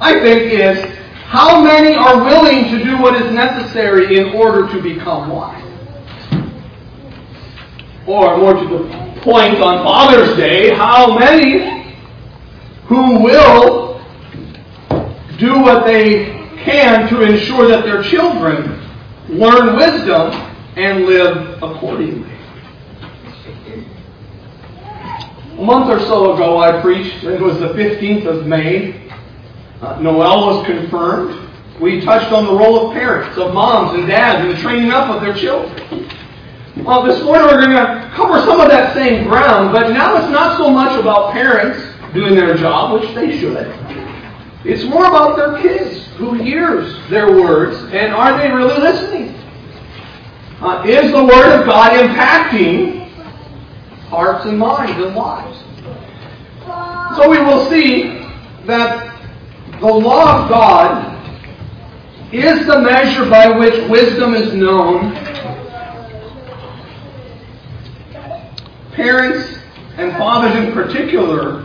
I 0.00 0.18
think, 0.18 0.50
is 0.50 0.82
how 1.26 1.62
many 1.62 1.94
are 1.94 2.24
willing 2.24 2.70
to 2.70 2.82
do 2.82 2.96
what 3.02 3.20
is 3.20 3.30
necessary 3.34 4.16
in 4.16 4.28
order 4.28 4.66
to 4.66 4.82
become 4.82 5.28
wise? 5.28 5.62
Or 8.06 8.38
more 8.38 8.54
to 8.54 8.66
the 8.66 9.20
point 9.20 9.60
on 9.60 9.84
Father's 9.84 10.38
Day, 10.38 10.74
how 10.74 11.18
many 11.18 11.94
who 12.86 13.20
will 13.22 14.00
do 15.36 15.60
what 15.60 15.84
they 15.84 16.48
can 16.64 17.10
to 17.10 17.20
ensure 17.20 17.68
that 17.68 17.84
their 17.84 18.02
children 18.02 18.88
learn 19.28 19.76
wisdom 19.76 20.32
and 20.76 21.04
live 21.04 21.62
accordingly? 21.62 22.37
A 25.58 25.62
month 25.62 25.90
or 25.90 25.98
so 26.06 26.34
ago, 26.34 26.58
I 26.58 26.80
preached, 26.80 27.24
it 27.24 27.40
was 27.40 27.58
the 27.58 27.70
15th 27.70 28.26
of 28.26 28.46
May. 28.46 29.10
Uh, 29.82 29.98
Noel 30.00 30.46
was 30.46 30.66
confirmed. 30.66 31.50
We 31.80 32.00
touched 32.00 32.32
on 32.32 32.46
the 32.46 32.52
role 32.52 32.86
of 32.86 32.92
parents, 32.92 33.36
of 33.36 33.52
moms 33.52 33.98
and 33.98 34.06
dads, 34.06 34.44
in 34.44 34.52
the 34.54 34.62
training 34.62 34.92
up 34.92 35.10
of 35.10 35.20
their 35.20 35.34
children. 35.34 36.08
Well, 36.84 37.02
this 37.02 37.20
morning 37.24 37.46
we're 37.46 37.60
going 37.60 37.70
to 37.70 38.12
cover 38.14 38.38
some 38.46 38.60
of 38.60 38.68
that 38.68 38.94
same 38.94 39.24
ground, 39.24 39.72
but 39.72 39.90
now 39.90 40.16
it's 40.18 40.30
not 40.30 40.58
so 40.58 40.70
much 40.70 40.96
about 40.96 41.32
parents 41.32 41.84
doing 42.14 42.36
their 42.36 42.54
job, 42.54 43.00
which 43.00 43.12
they 43.16 43.36
should. 43.40 43.66
It's 44.64 44.84
more 44.84 45.06
about 45.06 45.34
their 45.34 45.60
kids, 45.60 46.06
who 46.18 46.34
hears 46.34 46.96
their 47.10 47.32
words, 47.32 47.76
and 47.92 48.14
are 48.14 48.38
they 48.38 48.48
really 48.48 48.80
listening? 48.80 49.34
Uh, 50.60 50.84
is 50.86 51.10
the 51.10 51.24
Word 51.24 51.60
of 51.60 51.66
God 51.66 51.92
impacting 51.94 53.07
hearts 54.08 54.46
and 54.46 54.58
minds 54.58 54.92
and 54.92 55.14
lives. 55.14 55.58
So 57.16 57.28
we 57.30 57.38
will 57.38 57.68
see 57.70 58.02
that 58.66 59.14
the 59.80 59.86
law 59.86 60.42
of 60.42 60.48
God 60.48 61.14
is 62.32 62.66
the 62.66 62.78
measure 62.80 63.28
by 63.28 63.56
which 63.56 63.88
wisdom 63.88 64.34
is 64.34 64.52
known. 64.52 65.14
Parents 68.92 69.58
and 69.96 70.12
fathers 70.18 70.54
in 70.56 70.72
particular 70.72 71.64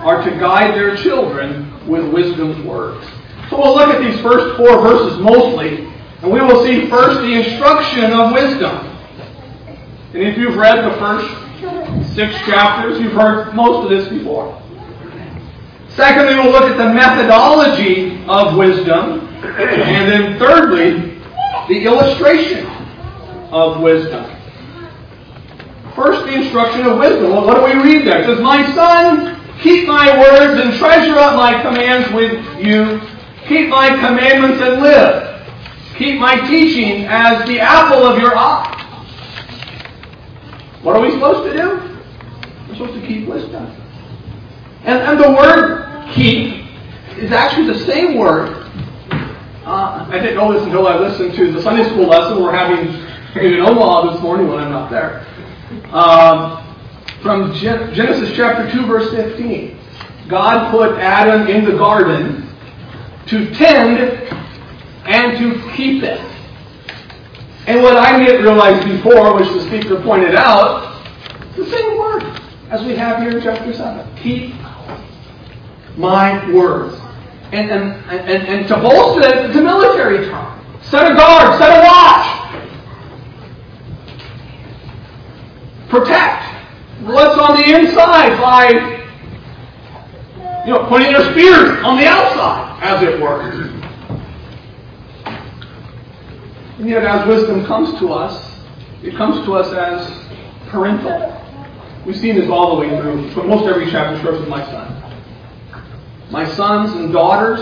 are 0.00 0.22
to 0.22 0.30
guide 0.38 0.74
their 0.74 0.96
children 0.96 1.86
with 1.88 2.12
wisdom's 2.12 2.64
words. 2.64 3.06
So 3.50 3.58
we'll 3.58 3.74
look 3.74 3.94
at 3.94 4.00
these 4.00 4.20
first 4.20 4.56
four 4.56 4.80
verses 4.82 5.18
mostly, 5.18 5.86
and 6.22 6.30
we 6.30 6.40
will 6.40 6.64
see 6.64 6.88
first 6.90 7.20
the 7.20 7.32
instruction 7.32 8.12
of 8.12 8.32
wisdom. 8.32 8.86
And 10.12 10.22
if 10.22 10.36
you've 10.36 10.56
read 10.56 10.84
the 10.84 10.96
first 10.98 11.47
six 12.18 12.34
chapters. 12.46 12.98
You've 12.98 13.12
heard 13.12 13.54
most 13.54 13.84
of 13.84 13.90
this 13.90 14.08
before. 14.08 14.60
Secondly, 15.90 16.34
we'll 16.34 16.50
look 16.50 16.64
at 16.64 16.76
the 16.76 16.92
methodology 16.92 18.24
of 18.26 18.56
wisdom. 18.56 19.28
And 19.38 20.10
then 20.10 20.36
thirdly, 20.36 21.20
the 21.68 21.84
illustration 21.84 22.66
of 23.52 23.80
wisdom. 23.80 24.24
First, 25.94 26.26
the 26.26 26.34
instruction 26.34 26.86
of 26.86 26.98
wisdom. 26.98 27.30
Well, 27.30 27.46
what 27.46 27.54
do 27.56 27.78
we 27.78 27.84
read 27.84 28.04
there? 28.04 28.20
It 28.22 28.26
says, 28.26 28.40
My 28.40 28.68
son, 28.74 29.40
keep 29.60 29.86
my 29.86 30.18
words 30.18 30.60
and 30.60 30.74
treasure 30.74 31.16
up 31.18 31.36
my 31.36 31.62
commands 31.62 32.10
with 32.12 32.32
you. 32.58 33.00
Keep 33.46 33.68
my 33.68 33.90
commandments 33.90 34.60
and 34.60 34.82
live. 34.82 35.46
Keep 35.96 36.18
my 36.18 36.36
teaching 36.48 37.06
as 37.06 37.46
the 37.46 37.60
apple 37.60 38.04
of 38.04 38.18
your 38.18 38.36
eye. 38.36 38.74
What 40.82 40.96
are 40.96 41.02
we 41.02 41.12
supposed 41.12 41.52
to 41.52 41.56
do? 41.56 41.97
Supposed 42.72 43.00
to 43.00 43.06
keep 43.06 43.28
wisdom. 43.28 43.66
And, 44.84 44.98
and 44.98 45.20
the 45.20 45.30
word 45.30 46.12
keep 46.14 46.64
is 47.16 47.32
actually 47.32 47.66
the 47.66 47.84
same 47.86 48.16
word. 48.16 48.50
Uh, 49.64 50.06
I 50.08 50.18
didn't 50.18 50.36
know 50.36 50.52
this 50.52 50.62
until 50.62 50.86
I 50.86 50.96
listened 50.96 51.34
to 51.34 51.52
the 51.52 51.60
Sunday 51.62 51.84
school 51.90 52.06
lesson 52.06 52.42
we're 52.42 52.54
having 52.54 52.88
in 53.36 53.60
Omaha 53.60 54.12
this 54.12 54.22
morning 54.22 54.48
when 54.48 54.60
I'm 54.60 54.70
not 54.70 54.90
there. 54.90 55.26
Um, 55.92 56.64
from 57.22 57.52
Gen- 57.54 57.92
Genesis 57.94 58.34
chapter 58.36 58.70
2, 58.70 58.86
verse 58.86 59.10
15. 59.10 59.78
God 60.28 60.70
put 60.70 60.98
Adam 60.98 61.48
in 61.48 61.64
the 61.64 61.72
garden 61.72 62.48
to 63.26 63.52
tend 63.54 63.98
and 65.06 65.38
to 65.38 65.70
keep 65.74 66.02
it. 66.02 66.20
And 67.66 67.82
what 67.82 67.96
I 67.96 68.24
didn't 68.24 68.42
realize 68.42 68.82
before, 68.84 69.34
which 69.36 69.48
the 69.48 69.66
speaker 69.66 70.00
pointed 70.02 70.34
out, 70.34 71.04
the 71.56 71.66
same 71.66 71.98
word 71.98 72.22
as 72.70 72.84
we 72.84 72.94
have 72.96 73.22
here 73.22 73.36
in 73.36 73.42
chapter 73.42 73.72
7. 73.72 74.16
Keep 74.16 74.54
my 75.96 76.50
words. 76.52 76.94
And, 77.52 77.70
and, 77.70 77.94
and, 78.10 78.48
and 78.48 78.68
to 78.68 78.76
bolster 78.76 79.26
it, 79.26 79.46
it's 79.46 79.56
a 79.56 79.62
military 79.62 80.26
term. 80.26 80.54
Set 80.82 81.10
a 81.10 81.14
guard, 81.14 81.58
set 81.58 81.70
a 81.70 81.82
watch. 81.82 82.34
Protect 85.88 86.44
what's 87.00 87.38
on 87.38 87.56
the 87.56 87.74
inside 87.74 88.38
by 88.38 88.98
you 90.66 90.74
know, 90.74 90.86
putting 90.88 91.10
your 91.10 91.24
spears 91.32 91.82
on 91.82 91.96
the 91.96 92.06
outside, 92.06 92.78
as 92.82 93.02
it 93.02 93.18
were. 93.18 93.40
And 96.78 96.88
yet, 96.88 97.04
as 97.04 97.26
wisdom 97.26 97.64
comes 97.64 97.98
to 98.00 98.12
us, 98.12 98.60
it 99.02 99.16
comes 99.16 99.44
to 99.46 99.54
us 99.54 99.72
as 99.72 100.68
parental. 100.68 101.37
We've 102.08 102.16
seen 102.16 102.36
this 102.36 102.48
all 102.48 102.74
the 102.74 102.80
way 102.80 102.88
through. 102.98 103.34
But 103.34 103.46
most 103.48 103.68
every 103.68 103.90
chapter 103.90 104.18
starts 104.20 104.40
with 104.40 104.48
my 104.48 104.64
son. 104.64 105.82
My 106.30 106.48
sons 106.54 106.92
and 106.92 107.12
daughters. 107.12 107.60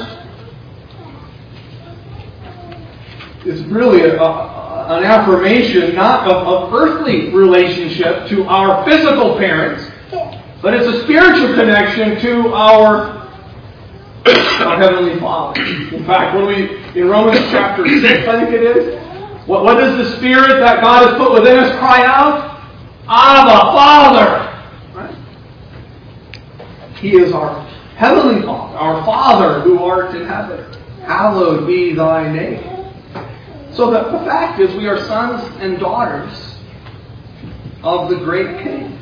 It's 3.45 3.63
really 3.63 4.03
a, 4.03 4.23
a, 4.23 4.99
an 4.99 5.03
affirmation 5.03 5.97
not 5.97 6.31
of, 6.31 6.47
of 6.47 6.73
earthly 6.73 7.31
relationship 7.35 8.29
to 8.29 8.45
our 8.45 8.89
physical 8.89 9.37
parents, 9.37 9.91
but 10.63 10.75
it's 10.75 10.87
a 10.87 11.03
spiritual 11.03 11.53
connection 11.57 12.21
to 12.21 12.55
our, 12.55 13.29
our 14.27 14.79
Heavenly 14.79 15.19
Father. 15.19 15.61
In 15.61 16.07
fact, 16.07 16.37
when 16.37 16.47
we, 16.47 17.01
in 17.01 17.09
Romans 17.09 17.41
chapter 17.51 17.85
6, 17.85 18.29
I 18.29 18.45
think 18.45 18.55
it 18.55 18.63
is, 18.63 19.49
what, 19.49 19.65
what 19.65 19.75
does 19.75 19.97
the 19.97 20.17
Spirit 20.19 20.61
that 20.61 20.83
God 20.83 21.09
has 21.09 21.19
put 21.19 21.33
within 21.33 21.59
us 21.59 21.77
cry 21.81 22.05
out? 22.05 22.56
Abba, 23.09 23.73
Father! 23.73 24.99
Right? 24.99 25.17
He 26.99 27.17
is 27.17 27.33
our 27.33 27.65
Heavenly 27.97 28.43
Father, 28.43 28.77
our 28.77 29.05
Father 29.07 29.61
who 29.61 29.83
art 29.83 30.15
in 30.15 30.27
heaven. 30.27 30.71
Hallowed 31.03 31.67
be 31.67 31.95
thy 31.95 32.31
name. 32.31 32.63
So 33.73 33.91
the, 33.91 34.05
the 34.11 34.25
fact 34.25 34.61
is, 34.61 34.75
we 34.75 34.87
are 34.87 34.99
sons 35.07 35.43
and 35.61 35.79
daughters 35.79 36.57
of 37.83 38.11
the 38.11 38.17
great 38.17 38.63
King. 38.63 38.99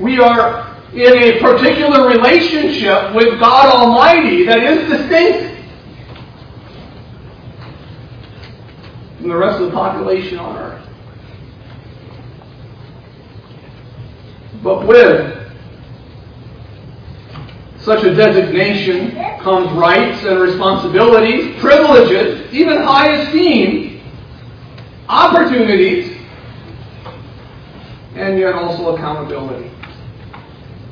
We 0.00 0.18
are 0.18 0.74
in 0.92 1.22
a 1.22 1.40
particular 1.40 2.08
relationship 2.08 3.14
with 3.14 3.38
God 3.38 3.74
Almighty 3.74 4.46
that 4.46 4.62
is 4.62 4.90
distinct 4.90 5.62
from 9.18 9.28
the 9.28 9.36
rest 9.36 9.60
of 9.60 9.66
the 9.66 9.72
population 9.72 10.38
on 10.38 10.56
earth. 10.56 10.85
But 14.62 14.86
with 14.86 15.36
such 17.78 18.02
a 18.02 18.14
designation 18.14 19.12
comes 19.40 19.70
rights 19.72 20.24
and 20.24 20.40
responsibilities, 20.40 21.60
privileges, 21.60 22.52
even 22.52 22.78
high 22.78 23.14
esteem, 23.14 24.02
opportunities, 25.08 26.16
and 28.16 28.38
yet 28.38 28.54
also 28.54 28.96
accountability. 28.96 29.70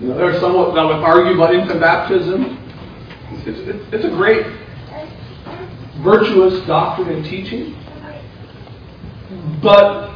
You 0.00 0.08
know, 0.08 0.38
some 0.38 0.52
that 0.74 0.84
would 0.84 0.96
argue 0.96 1.34
about 1.34 1.54
infant 1.54 1.80
baptism. 1.80 2.58
It's, 3.30 3.58
it's, 3.58 3.92
it's 3.92 4.04
a 4.04 4.10
great, 4.10 4.46
virtuous 6.02 6.64
doctrine 6.66 7.08
and 7.08 7.24
teaching. 7.24 7.74
But 9.62 10.14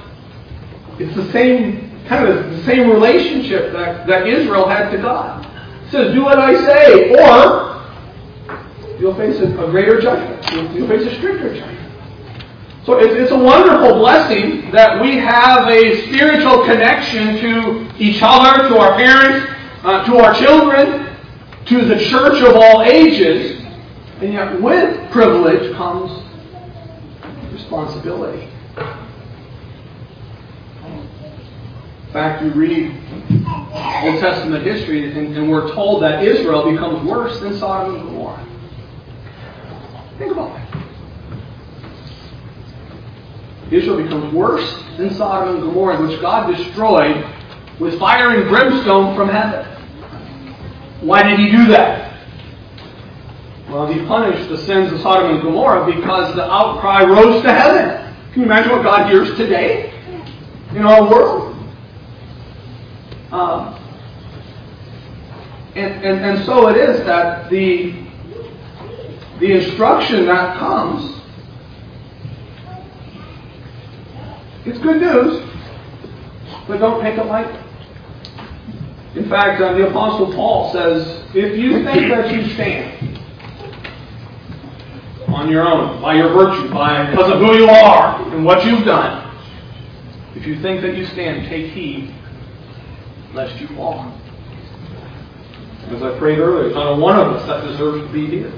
it's 0.99 1.15
the 1.17 1.31
same 1.33 1.88
kind 2.09 2.27
of 2.27 2.51
the 2.51 2.65
same 2.65 2.89
relationship 2.91 3.73
that, 3.73 4.07
that 4.07 4.27
Israel 4.27 4.69
had 4.69 4.91
to 4.91 4.99
God. 4.99 5.45
It 5.87 5.91
says, 5.91 6.15
"Do 6.15 6.25
what 6.25 6.39
I 6.39 6.55
say," 6.65 7.11
or 7.11 7.79
you'll 8.99 9.15
face 9.15 9.39
a, 9.41 9.47
a 9.65 9.71
greater 9.71 10.01
judgment. 10.01 10.51
You'll, 10.53 10.73
you'll, 10.73 10.89
face 10.89 11.07
a 11.07 11.15
stricter 11.17 11.55
judgment. 11.55 11.79
So 12.85 12.99
it's, 12.99 13.15
it's 13.15 13.31
a 13.31 13.39
wonderful 13.39 13.99
blessing 13.99 14.71
that 14.71 15.01
we 15.03 15.17
have 15.19 15.69
a 15.69 16.07
spiritual 16.07 16.65
connection 16.65 17.37
to 17.37 17.93
each 17.99 18.21
other, 18.23 18.69
to 18.69 18.79
our 18.79 18.97
parents, 18.97 19.55
uh, 19.85 20.05
to 20.07 20.17
our 20.17 20.35
children, 20.35 21.15
to 21.67 21.85
the 21.85 21.99
church 22.07 22.43
of 22.43 22.57
all 22.57 22.83
ages, 22.83 23.63
and 24.23 24.33
yet 24.33 24.61
with 24.61 25.11
privilege 25.11 25.75
comes 25.77 26.25
responsibility. 27.53 28.49
In 32.09 32.15
fact, 32.15 32.43
we 32.43 32.49
read 32.49 32.91
Old 34.03 34.19
Testament 34.19 34.65
history 34.65 35.13
and, 35.13 35.37
and 35.37 35.51
we're 35.51 35.75
told 35.75 36.03
that 36.03 36.25
Israel 36.25 36.71
becomes 36.71 37.07
worse 37.07 37.39
than 37.41 37.59
Sodom 37.59 37.97
and 37.97 38.05
Gomorrah. 38.07 38.47
Think 40.17 40.33
about 40.33 40.55
that. 40.55 40.85
Israel 43.71 44.03
becomes 44.03 44.33
worse 44.33 44.83
than 44.97 45.13
Sodom 45.13 45.57
and 45.57 45.63
Gomorrah, 45.63 46.01
which 46.01 46.19
God 46.23 46.51
destroyed 46.57 47.27
with 47.79 47.99
fire 47.99 48.41
and 48.41 48.49
brimstone 48.49 49.15
from 49.15 49.29
heaven. 49.29 49.67
Why 51.03 51.23
did 51.23 51.39
he 51.39 51.51
do 51.51 51.67
that? 51.67 52.19
Well, 53.69 53.87
he 53.87 53.99
punished 54.07 54.49
the 54.49 54.57
sins 54.57 54.91
of 54.95 55.03
Sodom 55.03 55.33
and 55.33 55.43
Gomorrah 55.43 55.85
because 55.85 56.35
the 56.35 56.51
outcry 56.51 57.05
rose 57.05 57.43
to 57.43 57.53
heaven. 57.53 58.15
Can 58.33 58.41
you 58.41 58.47
imagine 58.47 58.73
what 58.73 58.83
God 58.83 59.11
hears 59.11 59.37
today 59.37 59.93
in 60.71 60.87
our 60.87 61.03
world? 61.03 61.48
Um, 63.39 63.73
and, 65.77 66.05
and, 66.05 66.25
and 66.25 66.45
so 66.45 66.67
it 66.71 66.77
is 66.77 67.07
that 67.07 67.49
the, 67.51 67.93
the 69.39 69.53
instruction 69.53 70.27
that 70.27 70.59
comes, 70.59 71.21
it's 74.67 74.79
good 74.81 75.01
news, 75.01 75.49
but 76.67 76.79
don't 76.79 77.01
take 77.01 77.17
it 77.17 77.27
lightly. 77.27 77.61
In 79.15 79.29
fact, 79.29 79.63
uh, 79.63 79.73
the 79.75 79.89
Apostle 79.89 80.35
Paul 80.35 80.73
says, 80.73 81.25
if 81.33 81.57
you 81.57 81.85
think 81.85 82.11
that 82.11 82.35
you 82.35 82.45
stand 82.55 83.21
on 85.29 85.49
your 85.49 85.65
own, 85.65 86.03
by 86.03 86.15
your 86.15 86.31
virtue, 86.31 86.75
by 86.75 87.09
because 87.09 87.31
of 87.31 87.39
who 87.39 87.57
you 87.57 87.69
are 87.69 88.21
and 88.35 88.45
what 88.45 88.65
you've 88.65 88.85
done, 88.85 89.33
if 90.35 90.45
you 90.45 90.61
think 90.61 90.81
that 90.83 90.97
you 90.97 91.07
stand, 91.07 91.47
take 91.49 91.71
heed 91.71 92.13
lest 93.35 93.61
you 93.61 93.69
fall. 93.69 94.13
As 95.91 96.03
I 96.03 96.19
prayed 96.19 96.39
earlier, 96.39 96.75
not 96.75 96.99
one 96.99 97.19
of 97.19 97.29
us 97.29 97.47
that 97.47 97.67
deserves 97.67 98.07
to 98.07 98.13
be 98.13 98.27
here. 98.27 98.53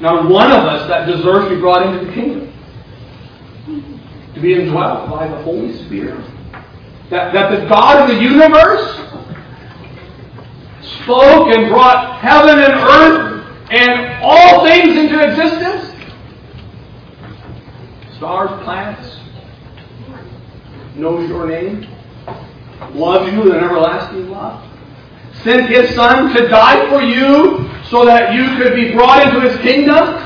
Not 0.00 0.28
one 0.28 0.52
of 0.52 0.64
us 0.64 0.86
that 0.88 1.06
deserves 1.06 1.48
to 1.48 1.54
be 1.54 1.60
brought 1.60 1.86
into 1.86 2.04
the 2.04 2.12
kingdom. 2.12 2.52
To 4.34 4.40
be 4.40 4.54
indwelt 4.54 5.08
by 5.08 5.28
the 5.28 5.42
Holy 5.42 5.72
Spirit. 5.84 6.20
That, 7.08 7.32
that 7.32 7.58
the 7.58 7.66
God 7.68 8.02
of 8.02 8.14
the 8.14 8.22
universe 8.22 8.96
spoke 11.02 11.54
and 11.54 11.68
brought 11.68 12.20
heaven 12.20 12.58
and 12.58 12.74
earth 12.74 13.36
and 13.70 14.22
all 14.22 14.66
things 14.66 14.96
into 14.96 15.22
existence. 15.22 15.94
Stars, 18.16 18.50
planets, 18.64 19.20
knows 20.96 21.28
your 21.28 21.46
name 21.46 21.95
loves 22.94 23.32
you 23.32 23.42
with 23.42 23.52
an 23.52 23.64
everlasting 23.64 24.30
love. 24.30 24.62
Sent 25.42 25.68
his 25.68 25.94
son 25.94 26.34
to 26.34 26.48
die 26.48 26.88
for 26.88 27.02
you 27.02 27.70
so 27.88 28.04
that 28.04 28.34
you 28.34 28.56
could 28.56 28.74
be 28.74 28.92
brought 28.92 29.26
into 29.26 29.40
his 29.40 29.56
kingdom. 29.60 30.22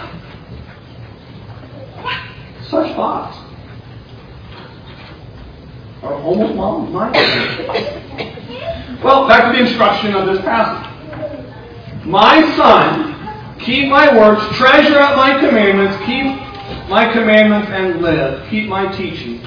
Such 2.68 2.94
thoughts 2.94 3.36
are 6.02 6.14
almost 6.14 6.54
mine. 6.54 7.12
Well, 9.02 9.26
back 9.26 9.52
to 9.52 9.58
the 9.58 9.68
instruction 9.68 10.14
of 10.14 10.26
this 10.26 10.40
passage. 10.44 12.06
My 12.06 12.40
son, 12.56 13.58
keep 13.60 13.88
my 13.88 14.16
words, 14.16 14.56
treasure 14.56 14.98
up 14.98 15.16
my 15.16 15.38
commandments, 15.40 15.96
keep 16.06 16.88
my 16.88 17.12
commandments 17.12 17.68
and 17.72 18.00
live. 18.00 18.48
Keep 18.50 18.68
my 18.68 18.86
teachings 18.96 19.46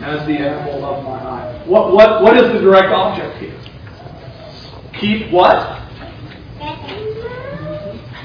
as 0.00 0.26
the 0.26 0.38
apple 0.38 0.84
of 0.84 1.04
my 1.04 1.10
eye. 1.10 1.62
What, 1.66 1.92
what, 1.92 2.22
what 2.22 2.36
is 2.36 2.52
the 2.52 2.60
direct 2.60 2.92
object 2.92 3.38
here? 3.38 3.58
Keep 4.94 5.30
what? 5.32 5.82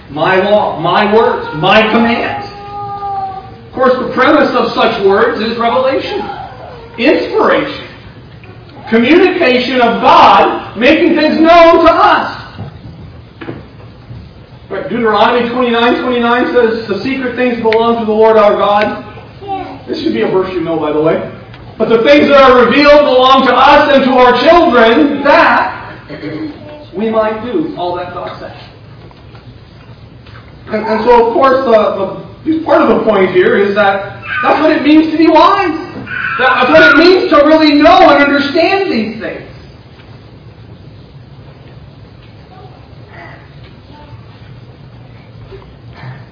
My 0.10 0.36
law, 0.38 0.80
my 0.80 1.14
words, 1.14 1.56
my 1.58 1.82
commands. 1.92 2.48
Of 3.68 3.74
course, 3.74 3.94
the 3.94 4.14
premise 4.14 4.50
of 4.52 4.72
such 4.74 5.04
words 5.04 5.42
is 5.42 5.58
revelation, 5.58 6.20
inspiration, 7.00 7.88
communication 8.90 9.82
of 9.82 10.02
God 10.02 10.78
making 10.78 11.16
things 11.16 11.40
known 11.40 11.84
to 11.84 11.92
us. 11.92 12.44
Right, 14.70 14.90
Deuteronomy 14.90 15.50
29 15.50 16.02
29 16.02 16.54
says, 16.54 16.88
The 16.88 17.02
secret 17.02 17.36
things 17.36 17.62
belong 17.62 18.00
to 18.00 18.06
the 18.06 18.12
Lord 18.12 18.38
our 18.38 18.56
God. 18.56 19.88
This 19.88 20.02
should 20.02 20.14
be 20.14 20.22
a 20.22 20.28
verse 20.28 20.54
you 20.54 20.62
know, 20.62 20.80
by 20.80 20.92
the 20.92 21.02
way. 21.02 21.43
But 21.78 21.90
the 21.90 22.04
things 22.04 22.28
that 22.28 22.52
are 22.52 22.66
revealed 22.66 23.02
belong 23.02 23.48
to 23.48 23.54
us 23.54 23.96
and 23.96 24.04
to 24.04 24.12
our 24.12 24.40
children, 24.42 25.24
that 25.24 25.84
we 26.96 27.10
might 27.10 27.44
do 27.44 27.76
all 27.76 27.96
that 27.96 28.14
God 28.14 28.40
says. 28.40 28.74
And, 30.68 30.86
and 30.86 31.04
so, 31.04 31.28
of 31.28 31.34
course, 31.34 31.66
the, 31.66 32.52
the, 32.52 32.64
part 32.64 32.82
of 32.82 32.90
the 32.90 33.04
point 33.04 33.32
here 33.32 33.58
is 33.58 33.76
that 33.76 34.24
that's 34.44 34.62
what 34.62 34.72
it 34.72 34.84
means 34.84 35.12
to 35.12 35.18
be 35.18 35.28
wise. 35.28 35.78
That's 36.38 36.70
what 36.70 36.94
it 36.94 36.98
means 36.98 37.30
to 37.32 37.38
really 37.46 37.74
know 37.74 38.10
and 38.10 38.24
understand 38.24 38.92
these 38.92 39.20
things. 39.20 39.50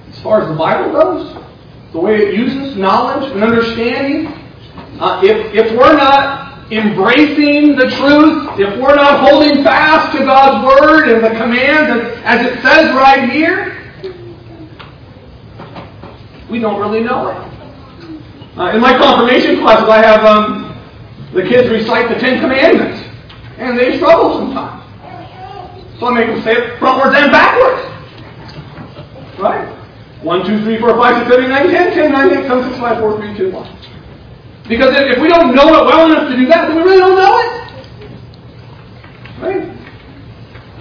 As 0.08 0.20
far 0.20 0.42
as 0.42 0.48
the 0.48 0.54
Bible 0.54 0.92
goes, 0.92 1.44
the 1.92 2.00
way 2.00 2.16
it 2.16 2.34
uses 2.34 2.76
knowledge 2.76 3.30
and 3.32 3.42
understanding, 3.42 4.41
uh, 5.00 5.20
if, 5.24 5.54
if 5.54 5.78
we're 5.78 5.96
not 5.96 6.72
embracing 6.72 7.76
the 7.76 7.90
truth, 7.90 8.58
if 8.58 8.80
we're 8.80 8.94
not 8.94 9.28
holding 9.28 9.62
fast 9.62 10.16
to 10.16 10.24
God's 10.24 10.64
Word 10.64 11.08
and 11.08 11.24
the 11.24 11.30
command 11.30 12.00
as 12.24 12.46
it 12.46 12.62
says 12.62 12.94
right 12.94 13.30
here, 13.30 13.78
we 16.50 16.58
don't 16.58 16.80
really 16.80 17.02
know 17.02 17.28
it. 17.28 17.36
Uh, 18.58 18.72
in 18.74 18.80
my 18.80 18.96
confirmation 18.98 19.60
classes, 19.60 19.88
I 19.88 20.02
have 20.02 20.24
um, 20.24 20.78
the 21.32 21.42
kids 21.42 21.70
recite 21.70 22.08
the 22.10 22.16
Ten 22.16 22.40
Commandments, 22.40 23.02
and 23.56 23.78
they 23.78 23.96
struggle 23.96 24.38
sometimes. 24.38 24.82
So 25.98 26.08
I 26.08 26.14
make 26.14 26.26
them 26.26 26.42
say 26.42 26.52
it 26.52 26.78
frontwards 26.78 27.14
and 27.14 27.32
backwards. 27.32 27.88
Right? 29.38 29.66
1, 30.22 30.46
2, 30.46 30.64
3, 30.64 30.78
4, 30.80 30.90
5, 30.90 31.28
6, 31.28 31.30
7, 31.30 31.44
8, 31.44 31.48
9, 31.48 31.70
10, 31.70 31.94
10, 31.94 32.12
9, 32.12 32.30
8, 32.30 32.46
7, 32.46 32.64
6, 32.70 32.80
5, 32.80 32.98
4, 32.98 33.16
3, 33.16 33.36
2, 33.36 33.50
1. 33.50 33.76
Because 34.68 34.94
if, 34.94 35.20
we 35.20 35.28
don't 35.28 35.54
know 35.54 35.68
it 35.68 35.84
well 35.86 36.06
enough 36.10 36.28
to 36.28 36.36
do 36.36 36.46
that, 36.46 36.68
then 36.68 36.76
we 36.76 36.82
really 36.82 36.98
don't 36.98 37.16
know 37.16 37.38
it. 37.38 37.62
Right? 39.40 39.78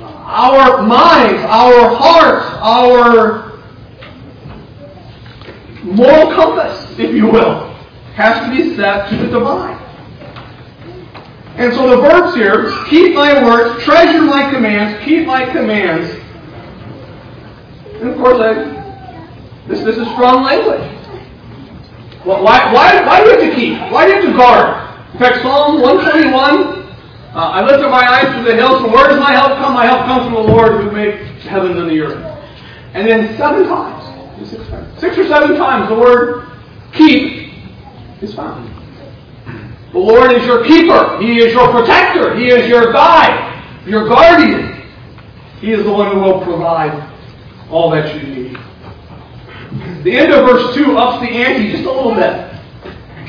Our 0.03 0.83
minds, 0.83 1.41
our 1.43 1.89
hearts, 1.95 2.45
our 2.61 3.59
moral 5.83 6.31
compass, 6.33 6.97
if 6.99 7.13
you 7.13 7.25
will, 7.25 7.73
has 8.13 8.45
to 8.45 8.51
be 8.55 8.75
set 8.75 9.09
to 9.09 9.17
the 9.17 9.27
divine. 9.27 9.77
And 11.55 11.73
so 11.73 11.89
the 11.89 11.97
verbs 11.97 12.35
here, 12.35 12.71
keep 12.87 13.13
my 13.13 13.43
words, 13.43 13.83
treasure 13.83 14.21
my 14.21 14.49
commands, 14.51 15.03
keep 15.03 15.25
my 15.25 15.45
commands. 15.45 16.09
And 17.99 18.09
of 18.09 18.17
course, 18.17 18.39
I 18.39 18.81
this, 19.67 19.83
this 19.83 19.97
is 19.97 20.07
strong 20.13 20.43
language. 20.43 21.00
Why, 22.23 22.71
why, 22.71 23.03
why 23.05 23.23
do 23.23 23.31
you 23.31 23.39
have 23.39 23.49
to 23.49 23.55
keep? 23.55 23.91
Why 23.91 24.05
do 24.05 24.13
you 24.13 24.21
have 24.21 24.31
to 24.31 24.37
guard? 24.37 25.13
In 25.13 25.19
fact, 25.19 25.41
Psalm 25.41 25.81
121, 25.81 26.81
uh, 27.33 27.35
I 27.35 27.65
lift 27.65 27.83
up 27.83 27.91
my 27.91 28.05
eyes 28.05 28.27
to 28.37 28.43
the 28.43 28.55
hills, 28.55 28.81
from 28.81 28.91
where 28.91 29.07
does 29.07 29.19
my 29.19 29.31
help 29.31 29.57
come? 29.57 29.73
My 29.73 29.85
help 29.85 30.05
comes 30.05 30.25
from 30.25 30.33
the 30.33 30.51
Lord 30.53 30.83
who 30.83 30.91
made 30.91 31.15
heavens 31.41 31.77
and 31.77 31.89
the 31.89 31.99
earth. 31.99 32.31
And 32.93 33.07
then 33.07 33.37
seven 33.37 33.65
times, 33.65 34.49
six, 34.49 34.67
times, 34.67 34.99
six 34.99 35.17
or 35.17 35.27
seven 35.27 35.55
times, 35.55 35.89
the 35.89 35.95
word 35.95 36.47
keep 36.93 37.53
is 38.21 38.33
found. 38.33 38.69
The 39.91 39.99
Lord 39.99 40.31
is 40.31 40.45
your 40.45 40.63
keeper. 40.65 41.19
He 41.19 41.39
is 41.39 41.53
your 41.53 41.69
protector. 41.71 42.35
He 42.35 42.49
is 42.49 42.67
your 42.69 42.93
guide, 42.93 43.63
your 43.85 44.07
guardian. 44.07 44.89
He 45.59 45.71
is 45.71 45.83
the 45.83 45.91
one 45.91 46.11
who 46.11 46.21
will 46.21 46.41
provide 46.41 47.11
all 47.69 47.89
that 47.91 48.15
you 48.15 48.21
need. 48.23 48.50
The 50.03 50.17
end 50.17 50.33
of 50.33 50.45
verse 50.45 50.73
2 50.75 50.97
ups 50.97 51.21
the 51.21 51.29
ante 51.29 51.71
just 51.71 51.83
a 51.83 51.91
little 51.91 52.15
bit. 52.15 52.51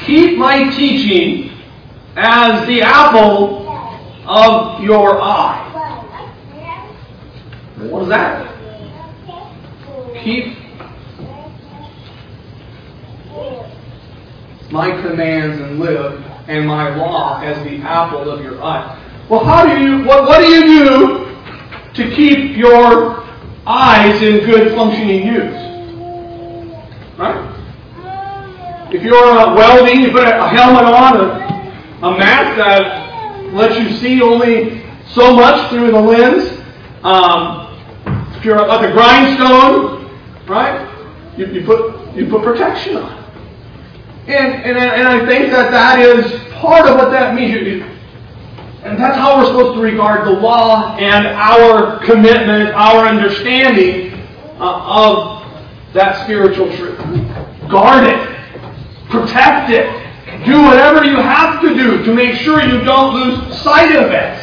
Keep 0.06 0.38
my 0.38 0.70
teaching 0.70 1.50
as 2.16 2.66
the 2.66 2.82
apple 2.82 3.68
of 4.26 4.82
your 4.82 5.20
eye. 5.20 5.68
What 7.76 8.02
is 8.02 8.08
that? 8.08 8.48
Keep 10.22 10.56
my 14.70 14.90
commands 15.02 15.60
and 15.60 15.78
live, 15.78 16.24
and 16.48 16.66
my 16.66 16.94
law 16.96 17.40
as 17.42 17.62
the 17.64 17.76
apple 17.78 18.30
of 18.30 18.42
your 18.42 18.62
eye. 18.62 18.98
Well, 19.28 19.44
how 19.44 19.66
do 19.66 19.82
you, 19.82 20.04
what, 20.04 20.26
what 20.26 20.40
do 20.40 20.46
you 20.46 20.66
do 20.66 21.28
to 21.94 22.16
keep 22.16 22.56
your 22.56 23.26
eyes 23.66 24.22
in 24.22 24.44
good 24.46 24.74
functioning 24.74 25.26
use? 25.26 25.72
Right? 27.18 27.48
If 28.92 29.02
you're 29.02 29.16
uh, 29.16 29.54
welding, 29.54 30.02
you 30.02 30.10
put 30.10 30.28
a, 30.28 30.48
helmet 30.48 30.84
on, 30.84 31.16
a, 31.16 32.06
a 32.06 32.18
mask 32.18 32.58
that 32.58 33.54
lets 33.54 33.78
you 33.78 33.96
see 33.96 34.20
only 34.20 34.84
so 35.06 35.34
much 35.34 35.70
through 35.70 35.92
the 35.92 35.98
lens. 35.98 36.60
Um, 37.02 37.72
if 38.36 38.44
you're 38.44 38.66
like 38.66 38.90
a 38.90 38.92
grindstone, 38.92 40.10
right? 40.46 40.86
You, 41.38 41.46
you, 41.46 41.64
put 41.64 42.14
you 42.14 42.26
put 42.26 42.42
protection 42.42 42.98
on. 42.98 43.18
And, 44.26 44.62
and, 44.62 44.76
and 44.76 45.08
I 45.08 45.26
think 45.26 45.50
that 45.52 45.70
that 45.70 45.98
is 45.98 46.30
part 46.52 46.86
of 46.86 46.96
what 46.96 47.10
that 47.12 47.34
means. 47.34 47.82
And 48.84 48.98
that's 48.98 49.16
how 49.16 49.38
we're 49.38 49.46
supposed 49.46 49.76
to 49.76 49.80
regard 49.80 50.26
the 50.26 50.32
law 50.32 50.98
and 50.98 51.26
our 51.28 52.04
commitment, 52.04 52.74
our 52.74 53.06
understanding 53.06 54.12
uh, 54.60 55.06
of 55.08 55.94
that 55.94 56.24
spiritual 56.24 56.70
truth. 56.76 56.98
Guard 57.70 58.06
it. 58.06 58.31
Protect 59.12 59.68
it. 59.68 60.46
Do 60.46 60.62
whatever 60.62 61.04
you 61.04 61.16
have 61.16 61.60
to 61.60 61.74
do 61.74 62.02
to 62.02 62.14
make 62.14 62.34
sure 62.36 62.62
you 62.62 62.82
don't 62.82 63.12
lose 63.12 63.58
sight 63.58 63.94
of 63.94 64.10
it. 64.10 64.42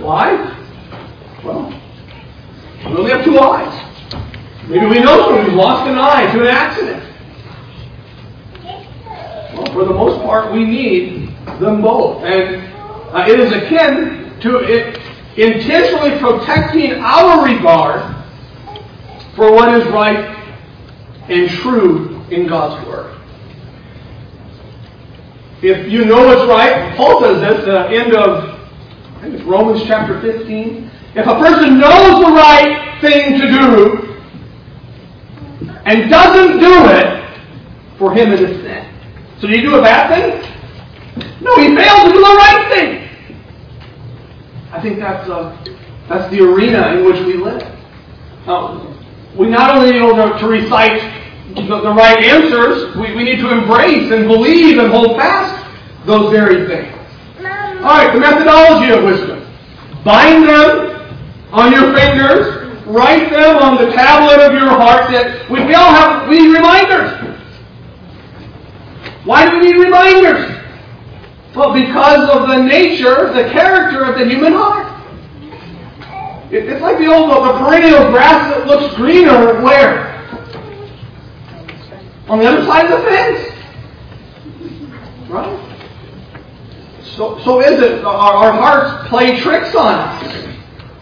Why? 0.00 0.34
Well, 1.44 1.80
we 2.86 2.96
only 2.96 3.12
have 3.12 3.24
two 3.24 3.38
eyes. 3.38 3.84
Maybe 4.68 4.86
we 4.86 4.98
know 4.98 5.26
someone 5.26 5.44
who's 5.44 5.54
lost 5.54 5.88
an 5.88 5.96
eye 5.96 6.32
to 6.32 6.40
an 6.40 6.48
accident. 6.48 7.04
Well, 9.54 9.72
for 9.72 9.84
the 9.84 9.94
most 9.94 10.20
part, 10.22 10.52
we 10.52 10.64
need 10.64 11.28
them 11.60 11.82
both. 11.82 12.24
And 12.24 12.66
uh, 13.14 13.26
it 13.28 13.38
is 13.38 13.52
akin 13.52 14.40
to 14.40 14.58
it, 14.58 14.98
intentionally 15.36 16.18
protecting 16.18 16.94
our 16.94 17.44
regard 17.44 18.16
for 19.36 19.52
what 19.52 19.72
is 19.72 19.86
right 19.92 20.37
and 21.28 21.48
true 21.50 22.22
in 22.30 22.46
God's 22.46 22.86
Word. 22.86 23.14
If 25.62 25.90
you 25.90 26.04
know 26.04 26.26
what's 26.26 26.48
right, 26.48 26.96
Paul 26.96 27.20
says 27.20 27.40
this 27.40 27.68
at 27.68 27.90
the 27.90 27.96
end 27.96 28.14
of 28.14 28.58
I 29.18 29.22
think 29.22 29.34
it's 29.34 29.44
Romans 29.44 29.82
chapter 29.86 30.20
15. 30.20 30.90
If 31.16 31.26
a 31.26 31.34
person 31.40 31.80
knows 31.80 32.24
the 32.24 32.30
right 32.30 33.00
thing 33.00 33.40
to 33.40 33.50
do 33.50 34.14
and 35.84 36.08
doesn't 36.08 36.60
do 36.60 36.84
it, 36.90 37.98
for 37.98 38.14
him 38.14 38.32
it 38.32 38.40
is 38.40 38.62
sin. 38.62 38.94
So 39.40 39.48
did 39.48 39.56
he 39.56 39.62
do 39.62 39.74
a 39.74 39.82
bad 39.82 40.08
thing? 40.10 40.54
No, 41.40 41.56
he 41.56 41.74
failed 41.74 42.08
to 42.08 42.12
do 42.12 42.20
the 42.20 42.36
right 42.36 42.72
thing. 42.72 43.08
I 44.70 44.80
think 44.80 45.00
that's, 45.00 45.28
uh, 45.28 45.64
that's 46.08 46.30
the 46.30 46.40
arena 46.40 46.94
in 46.94 47.04
which 47.04 47.20
we 47.26 47.34
live. 47.34 47.62
Uh, 48.46 48.94
we 49.36 49.48
not 49.48 49.76
only 49.76 49.92
need 49.92 49.98
to, 49.98 50.38
to 50.38 50.46
recite 50.46 51.17
the, 51.66 51.80
the, 51.80 51.92
right 51.92 52.22
answers, 52.24 52.94
we, 52.96 53.14
we 53.14 53.24
need 53.24 53.38
to 53.38 53.50
embrace 53.50 54.10
and 54.12 54.26
believe 54.28 54.78
and 54.78 54.90
hold 54.92 55.16
fast 55.16 55.66
those 56.06 56.30
very 56.30 56.66
things. 56.66 56.94
All 57.78 57.96
right, 57.96 58.12
the 58.12 58.20
methodology 58.20 58.92
of 58.92 59.04
wisdom. 59.04 59.46
Bind 60.04 60.48
them 60.48 61.16
on 61.52 61.72
your 61.72 61.94
fingers, 61.94 62.86
write 62.86 63.30
them 63.30 63.56
on 63.58 63.76
the 63.76 63.92
tablet 63.92 64.40
of 64.40 64.52
your 64.52 64.68
heart. 64.68 65.10
That 65.12 65.48
we, 65.48 65.64
we 65.64 65.74
all 65.74 65.92
have 65.92 66.28
we 66.28 66.40
need 66.40 66.54
reminders. 66.54 67.36
Why 69.24 69.48
do 69.48 69.58
we 69.58 69.66
need 69.66 69.76
reminders? 69.76 70.58
Well, 71.54 71.72
because 71.72 72.28
of 72.30 72.48
the 72.48 72.62
nature, 72.62 73.32
the 73.32 73.50
character 73.50 74.04
of 74.04 74.18
the 74.18 74.24
human 74.24 74.52
heart. 74.54 74.86
it's 76.50 76.82
like 76.82 76.98
the 76.98 77.06
old 77.06 77.30
the 77.30 77.58
perennial 77.58 78.10
grass 78.10 78.54
that 78.54 78.66
looks 78.66 78.94
greener 78.96 79.62
where? 79.62 80.07
On 82.28 82.38
the 82.38 82.46
other 82.46 82.64
side 82.66 82.90
of 82.90 83.00
the 83.00 83.08
fence. 83.08 83.54
Right? 85.28 85.68
So, 87.16 87.38
so 87.40 87.60
is 87.60 87.80
it 87.80 88.04
our, 88.04 88.34
our 88.34 88.52
hearts 88.52 89.08
play 89.08 89.40
tricks 89.40 89.74
on 89.74 89.94
us, 89.94 90.44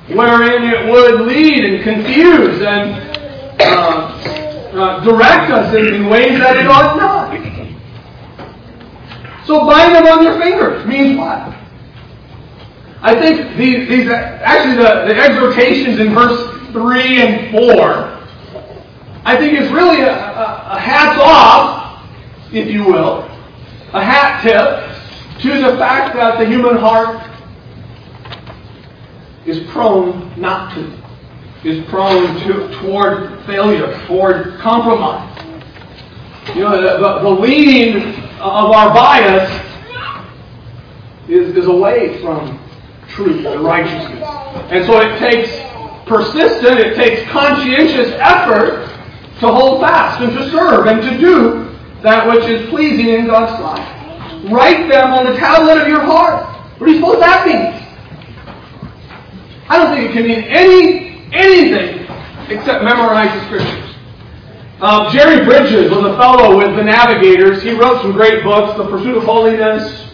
wherein 0.09 0.65
it 0.65 0.91
would 0.91 1.27
lead 1.27 1.65
and 1.65 1.83
confuse 1.83 2.63
and 2.63 3.61
uh, 3.61 4.27
uh, 4.73 5.05
direct 5.05 5.53
us 5.53 5.75
in, 5.75 5.95
in 5.95 6.07
ways 6.09 6.39
that 6.39 6.57
it 6.57 6.67
ought 6.67 6.97
not. 6.97 7.27
So 9.47 9.65
bind 9.65 9.95
them 9.95 10.07
on 10.07 10.25
your 10.25 10.41
fingers 10.41 10.85
means 10.87 11.19
what? 11.19 11.55
I 13.01 13.15
think 13.15 13.57
these, 13.57 13.89
these 13.89 14.09
actually 14.09 14.77
the, 14.77 15.07
the 15.07 15.17
exhortations 15.17 16.01
in 16.01 16.13
verse 16.15 16.73
3 16.73 17.21
and 17.21 17.51
4 17.53 18.16
I 19.27 19.37
think 19.37 19.59
it's 19.59 19.73
really 19.73 20.03
a, 20.03 20.13
a, 20.13 20.69
a 20.71 20.79
hats 20.79 21.21
off, 21.21 22.01
if 22.53 22.69
you 22.69 22.85
will, 22.85 23.25
a 23.93 24.01
hat 24.01 24.41
tip 24.41 25.43
to 25.43 25.61
the 25.63 25.77
fact 25.79 26.15
that 26.15 26.39
the 26.39 26.47
human 26.47 26.77
heart 26.77 27.29
is 29.45 29.69
prone 29.73 30.33
not 30.41 30.73
to, 30.75 31.69
is 31.69 31.85
prone 31.87 32.39
to 32.43 32.73
toward 32.81 33.45
failure, 33.47 34.01
toward 34.07 34.61
compromise. 34.61 35.37
You 36.55 36.61
know, 36.61 36.81
the, 36.81 37.23
the, 37.23 37.29
leading 37.29 38.15
of 38.39 38.71
our 38.71 38.95
bias 38.95 39.51
is, 41.29 41.57
is 41.57 41.67
away 41.67 42.23
from 42.23 42.61
truth 43.09 43.45
and 43.45 43.61
righteousness. 43.63 44.23
And 44.71 44.87
so 44.87 45.01
it 45.01 45.19
takes 45.19 45.51
persistent, 46.07 46.79
it 46.79 46.95
takes 46.95 47.29
conscientious 47.33 48.13
effort 48.21 48.93
to 49.41 49.49
hold 49.49 49.81
fast 49.81 50.21
and 50.23 50.33
to 50.33 50.51
serve 50.51 50.87
and 50.87 51.03
to 51.03 51.19
do 51.19 51.77
that 52.03 52.27
which 52.29 52.45
is 52.45 52.69
pleasing 52.71 53.09
in 53.09 53.27
God's 53.27 53.53
sight. 53.61 54.51
Write 54.51 54.89
them 54.91 55.13
on 55.13 55.27
the 55.27 55.37
tablet 55.39 55.79
of 55.83 55.89
your 55.89 56.01
heart. 56.01 56.45
What 56.79 56.87
do 56.87 56.93
you 56.93 56.99
suppose 56.99 57.21
that 57.21 57.47
means? 57.47 57.83
I 59.69 59.79
don't 59.79 59.95
think 59.95 60.11
it 60.11 60.13
can 60.13 60.27
mean 60.27 60.45
any 60.45 61.07
anything 61.33 62.07
except 62.49 62.85
memorize 62.85 63.33
the 63.41 63.47
scriptures. 63.47 63.95
Uh, 64.81 65.11
Jerry 65.11 65.45
Bridges 65.45 65.91
was 65.91 66.05
a 66.05 66.17
fellow 66.19 66.59
with 66.59 66.77
the 66.77 66.85
Navigators. 66.85 67.63
He 67.63 67.71
wrote 67.73 68.03
some 68.03 68.13
great 68.13 68.45
books, 68.45 68.77
The 68.77 68.85
Pursuit 68.85 69.17
of 69.17 69.25
Holiness. 69.25 70.13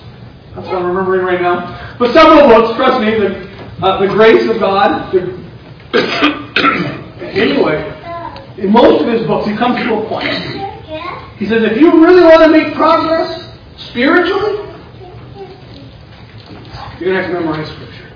That's 0.54 0.68
what 0.68 0.76
I'm 0.76 0.86
remembering 0.86 1.26
right 1.26 1.42
now. 1.42 1.96
But 1.98 2.12
several 2.12 2.46
books, 2.46 2.76
trust 2.76 3.00
me, 3.00 3.10
the, 3.10 3.84
uh, 3.84 4.00
the 4.00 4.08
Grace 4.08 4.48
of 4.48 4.60
God. 4.60 5.12
Anyway, 7.32 8.01
in 8.62 8.70
most 8.70 9.02
of 9.02 9.12
his 9.12 9.26
books, 9.26 9.46
he 9.48 9.56
comes 9.56 9.76
to 9.82 9.94
a 9.94 10.08
point. 10.08 10.28
He 11.36 11.46
says, 11.46 11.64
if 11.64 11.80
you 11.80 12.04
really 12.04 12.22
want 12.22 12.42
to 12.44 12.48
make 12.48 12.74
progress 12.74 13.58
spiritually, 13.76 14.68
you're 17.00 17.12
going 17.12 17.16
to 17.16 17.22
have 17.22 17.26
to 17.26 17.32
memorize 17.32 17.68
Scripture. 17.68 18.12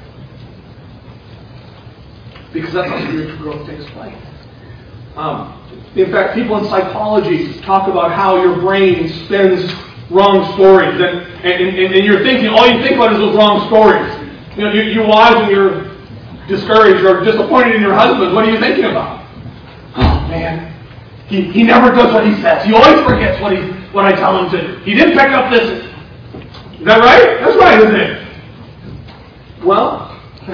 Because 2.52 2.72
that's 2.72 2.88
how 2.88 3.00
spiritual 3.08 3.38
growth 3.38 3.66
takes 3.66 3.84
place. 3.90 4.16
Um, 5.16 5.60
in 5.96 6.12
fact, 6.12 6.34
people 6.34 6.58
in 6.58 6.66
psychology 6.66 7.60
talk 7.62 7.88
about 7.88 8.12
how 8.12 8.40
your 8.40 8.60
brain 8.60 9.08
spins 9.24 9.72
wrong 10.10 10.52
stories. 10.52 11.00
And, 11.00 11.26
and, 11.44 11.76
and, 11.76 11.94
and 11.94 12.04
you're 12.04 12.22
thinking, 12.22 12.48
all 12.48 12.68
you 12.68 12.80
think 12.84 12.94
about 12.94 13.12
is 13.14 13.18
those 13.18 13.34
wrong 13.34 13.66
stories. 13.66 14.56
You 14.56 14.64
know, 14.64 14.72
you, 14.72 14.82
you 14.82 15.02
wives 15.02 15.40
when 15.40 15.50
you're 15.50 15.96
discouraged 16.46 17.04
or 17.04 17.24
disappointed 17.24 17.74
in 17.74 17.82
your 17.82 17.94
husband, 17.94 18.32
what 18.32 18.46
are 18.46 18.50
you 18.52 18.60
thinking 18.60 18.84
about? 18.84 19.25
Man. 20.28 20.72
He, 21.28 21.42
he 21.50 21.62
never 21.62 21.90
does 21.90 22.12
what 22.12 22.26
he 22.26 22.40
says. 22.40 22.64
He 22.64 22.72
always 22.72 23.04
forgets 23.04 23.40
what 23.40 23.52
he 23.52 23.58
what 23.92 24.04
I 24.04 24.12
tell 24.12 24.44
him 24.44 24.50
to 24.50 24.60
do. 24.60 24.76
He 24.84 24.94
didn't 24.94 25.18
pick 25.18 25.30
up 25.30 25.50
this. 25.50 25.84
Is 26.78 26.84
that 26.84 27.00
right? 27.00 27.40
That's 27.40 27.56
right, 27.56 27.78
isn't 27.80 27.96
it? 27.96 28.26
Well, 29.64 30.20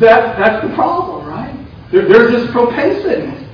that 0.00 0.38
that's 0.38 0.66
the 0.66 0.74
problem, 0.74 1.26
right? 1.28 1.54
There, 1.92 2.08
there's 2.08 2.32
this 2.32 2.50
propensity, 2.50 3.46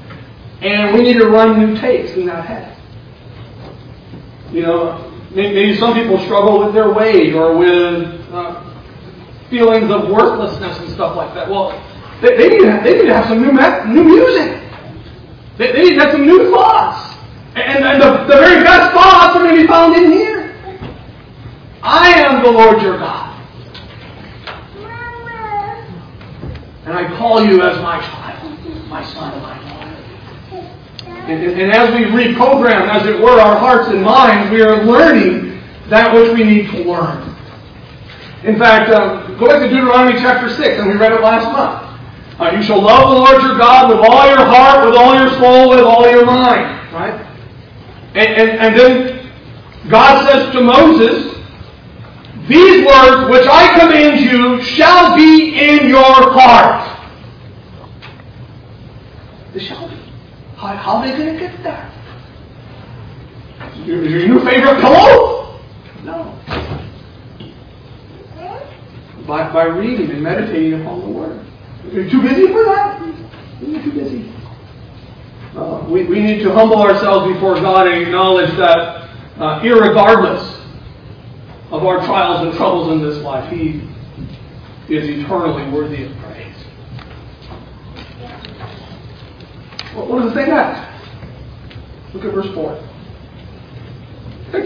and 0.62 0.96
we 0.96 1.02
need 1.02 1.18
to 1.18 1.26
run 1.26 1.58
new 1.58 1.76
tapes 1.78 2.12
in 2.12 2.24
that 2.26 2.46
head. 2.46 2.76
You 4.52 4.62
know, 4.62 5.12
maybe 5.34 5.76
some 5.76 5.92
people 5.94 6.18
struggle 6.24 6.64
with 6.64 6.72
their 6.72 6.92
weight 6.92 7.34
or 7.34 7.56
with 7.56 8.32
uh, 8.32 8.62
feelings 9.50 9.90
of 9.90 10.08
worthlessness 10.08 10.78
and 10.78 10.88
stuff 10.90 11.16
like 11.16 11.34
that. 11.34 11.50
Well, 11.50 11.72
they, 12.20 12.36
they, 12.36 12.48
need, 12.48 12.60
to, 12.60 12.80
they 12.82 12.94
need 12.94 13.06
to 13.06 13.14
have 13.14 13.28
some 13.28 13.42
new, 13.42 13.52
new 13.92 14.04
music. 14.04 14.62
They, 15.58 15.72
they, 15.72 15.82
need 15.82 15.94
to 15.94 16.00
have 16.00 16.12
some 16.12 16.26
new 16.26 16.50
thoughts. 16.50 17.16
And, 17.54 17.84
and 17.84 18.02
the, 18.02 18.24
the 18.24 18.40
very 18.40 18.62
best 18.64 18.92
thoughts 18.94 19.36
are 19.36 19.42
going 19.42 19.54
to 19.54 19.62
be 19.62 19.66
found 19.66 19.96
in 19.96 20.12
here. 20.12 20.54
I 21.82 22.08
am 22.20 22.42
the 22.42 22.50
Lord 22.50 22.82
your 22.82 22.98
God. 22.98 23.32
And 26.84 26.94
I 26.94 27.16
call 27.18 27.44
you 27.44 27.62
as 27.62 27.76
my 27.82 28.00
child, 28.00 28.88
my 28.88 29.04
son 29.04 29.32
and 29.32 29.42
my 29.42 29.58
daughter. 29.58 29.76
And, 31.26 31.44
and, 31.44 31.60
and 31.60 31.72
as 31.72 31.90
we 31.90 32.04
reprogram, 32.04 32.88
as 32.88 33.06
it 33.06 33.20
were, 33.20 33.40
our 33.40 33.58
hearts 33.58 33.88
and 33.88 34.02
minds, 34.02 34.50
we 34.50 34.62
are 34.62 34.84
learning 34.84 35.60
that 35.88 36.14
which 36.14 36.32
we 36.32 36.44
need 36.44 36.70
to 36.70 36.84
learn. 36.84 37.34
In 38.44 38.58
fact, 38.58 38.90
uh, 38.90 39.26
go 39.38 39.48
back 39.48 39.60
to 39.60 39.68
Deuteronomy 39.68 40.18
chapter 40.20 40.48
6, 40.48 40.78
and 40.78 40.88
we 40.88 40.96
read 40.96 41.12
it 41.12 41.20
last 41.20 41.50
month. 41.50 41.85
Uh, 42.38 42.50
you 42.50 42.62
shall 42.62 42.82
love 42.82 43.08
the 43.08 43.16
Lord 43.16 43.42
your 43.42 43.56
God 43.56 43.88
with 43.88 44.06
all 44.08 44.26
your 44.26 44.44
heart, 44.44 44.86
with 44.86 44.94
all 44.94 45.14
your 45.14 45.30
soul, 45.38 45.70
with 45.70 45.80
all 45.80 46.08
your 46.10 46.26
mind. 46.26 46.92
Right? 46.92 47.26
And, 48.14 48.28
and, 48.28 48.50
and 48.60 48.78
then 48.78 49.32
God 49.88 50.28
says 50.28 50.52
to 50.52 50.60
Moses, 50.60 51.34
These 52.46 52.86
words 52.86 53.30
which 53.30 53.46
I 53.46 53.78
command 53.78 54.20
you 54.20 54.60
shall 54.62 55.16
be 55.16 55.58
in 55.58 55.88
your 55.88 56.02
heart. 56.04 56.92
They 59.54 59.60
shall 59.60 59.88
be. 59.88 59.96
How, 60.56 60.76
how 60.76 60.96
are 60.96 61.06
they 61.06 61.16
going 61.16 61.34
to 61.34 61.40
get 61.40 61.62
there? 61.62 61.92
Your, 63.84 64.04
your 64.04 64.28
new 64.28 64.44
favorite 64.44 64.80
pillow? 64.80 65.60
No. 66.04 66.38
By, 69.26 69.52
by 69.52 69.64
reading 69.64 70.10
and 70.10 70.22
meditating 70.22 70.82
upon 70.82 71.00
the 71.00 71.08
Word. 71.08 71.45
You're 71.92 72.10
too 72.10 72.22
busy 72.22 72.48
for 72.48 72.64
that? 72.64 73.00
You're 73.60 73.82
too 73.82 73.92
busy. 73.92 74.32
Uh, 75.56 75.86
we, 75.88 76.04
we 76.04 76.20
need 76.20 76.42
to 76.42 76.52
humble 76.52 76.82
ourselves 76.82 77.32
before 77.32 77.54
God 77.54 77.86
and 77.86 78.02
acknowledge 78.02 78.50
that, 78.58 79.08
uh, 79.38 79.60
regardless 79.62 80.42
of 81.70 81.84
our 81.84 82.04
trials 82.04 82.46
and 82.46 82.54
troubles 82.54 82.92
in 82.92 83.02
this 83.02 83.22
life, 83.22 83.50
He 83.50 83.82
is 84.88 85.08
eternally 85.08 85.70
worthy 85.70 86.04
of 86.04 86.16
praise. 86.18 86.54
What, 89.94 90.08
what 90.08 90.22
does 90.22 90.32
it 90.32 90.34
say 90.34 90.46
next? 90.46 90.80
Look 92.14 92.24
at 92.24 92.34
verse 92.34 92.52
4. 92.54 92.82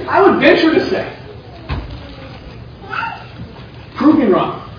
I 0.09 0.21
would 0.23 0.41
venture 0.41 0.75
to 0.75 0.91
say, 0.91 1.17
prove 3.97 4.19
me 4.19 4.27
wrong. 4.27 4.70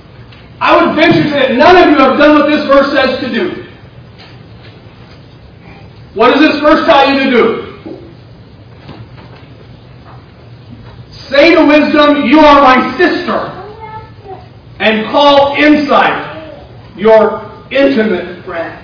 I 0.62 0.86
would 0.86 0.96
venture 0.96 1.24
to 1.24 1.30
say 1.32 1.40
that 1.40 1.56
none 1.56 1.76
of 1.76 1.90
you 1.90 1.98
have 1.98 2.20
done 2.20 2.38
what 2.38 2.48
this 2.48 2.64
verse 2.68 2.92
says 2.94 3.20
to 3.20 3.34
do. 3.34 3.66
What 6.14 6.36
does 6.36 6.40
this 6.40 6.60
verse 6.62 6.86
tell 6.86 7.12
you 7.12 7.24
to 7.24 7.32
do? 7.32 7.68
Say 11.10 11.56
to 11.56 11.66
wisdom, 11.66 12.26
You 12.28 12.40
are 12.42 12.62
my 12.62 12.96
sister. 12.96 13.58
And 14.80 15.10
call 15.10 15.56
insight 15.56 16.54
your 16.96 17.66
intimate 17.72 18.46
friend. 18.46 18.78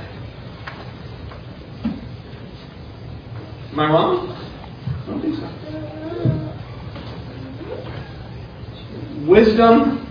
Am 3.71 3.79
I 3.79 3.87
wrong? 3.91 4.29
I 4.29 5.05
don't 5.05 5.21
think 5.21 5.35
so. 5.35 5.47
Wisdom 9.27 10.06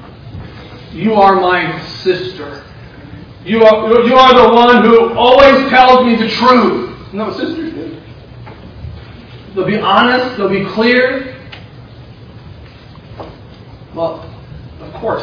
you 0.96 1.14
are 1.14 1.37
my 1.37 1.85
sister. 1.87 2.64
You 3.44 3.62
are, 3.64 4.02
you 4.02 4.14
are 4.14 4.35
the 4.35 4.54
one 4.54 4.82
who 4.82 5.12
always 5.12 5.68
tells 5.68 6.06
me 6.06 6.16
the 6.16 6.28
truth. 6.28 6.98
Isn't 7.09 7.18
that 7.18 7.26
what 7.28 7.37
sisters 7.37 7.72
do? 7.72 8.00
They'll 9.54 9.66
be 9.66 9.78
honest, 9.78 10.37
they'll 10.37 10.48
be 10.48 10.64
clear. 10.64 11.37
Well, 13.94 14.22
of 14.80 14.92
course. 14.94 15.22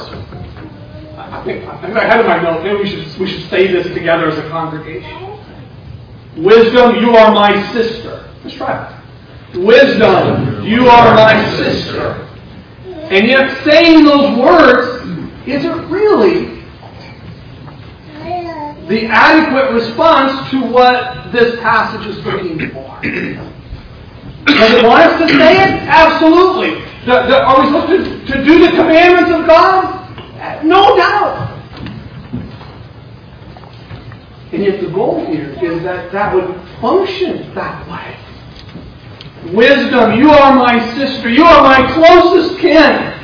I 1.17 1.43
think, 1.43 1.65
I 1.67 1.81
think 1.81 1.97
I 1.97 2.05
had 2.05 2.21
in 2.21 2.27
my 2.27 2.41
note, 2.41 2.63
maybe 2.63 2.77
we 2.83 2.89
should, 2.89 3.19
we 3.19 3.27
should 3.27 3.49
say 3.49 3.67
this 3.67 3.88
together 3.93 4.27
as 4.27 4.38
a 4.38 4.47
congregation. 4.49 5.39
Wisdom, 6.38 6.97
you 6.97 7.15
are 7.15 7.33
my 7.33 7.71
sister. 7.73 8.31
Let's 8.43 8.55
try 8.55 9.01
it. 9.51 9.57
Wisdom, 9.59 10.63
you 10.63 10.88
are 10.88 11.15
my 11.15 11.57
sister. 11.57 12.27
And 12.86 13.27
yet 13.27 13.63
saying 13.63 14.05
those 14.05 14.38
words 14.38 14.92
isn't 15.45 15.89
really 15.89 16.63
the 18.88 19.06
adequate 19.06 19.73
response 19.73 20.51
to 20.51 20.62
what 20.62 21.32
this 21.32 21.60
passage 21.62 22.06
is 22.08 22.25
looking 22.25 22.71
for. 22.71 22.99
Does 24.45 24.73
it 24.73 24.84
want 24.84 25.03
us 25.03 25.21
to 25.21 25.38
say 25.38 25.53
it? 25.53 25.84
Absolutely. 25.88 26.84
are 27.10 27.62
we 27.62 27.67
supposed 27.67 28.27
to, 28.27 28.34
to 28.34 28.43
do 28.43 28.60
the 28.60 28.71
commandments 28.71 29.32
of 29.32 29.47
God? 29.47 30.63
No 30.63 30.95
doubt. 30.97 31.53
And 34.51 34.63
yet 34.63 34.82
the 34.82 34.89
goal 34.89 35.25
here 35.25 35.49
is 35.49 35.82
that 35.84 36.12
that 36.12 36.36
would 36.36 36.56
function 36.79 37.53
that 37.56 37.88
way. 37.89 38.17
Wisdom, 39.51 40.19
you 40.19 40.29
are 40.29 40.56
my 40.56 40.93
sister. 40.95 41.29
You 41.29 41.43
are 41.43 41.63
my 41.63 41.91
closest 41.93 42.60
kin. 42.60 43.19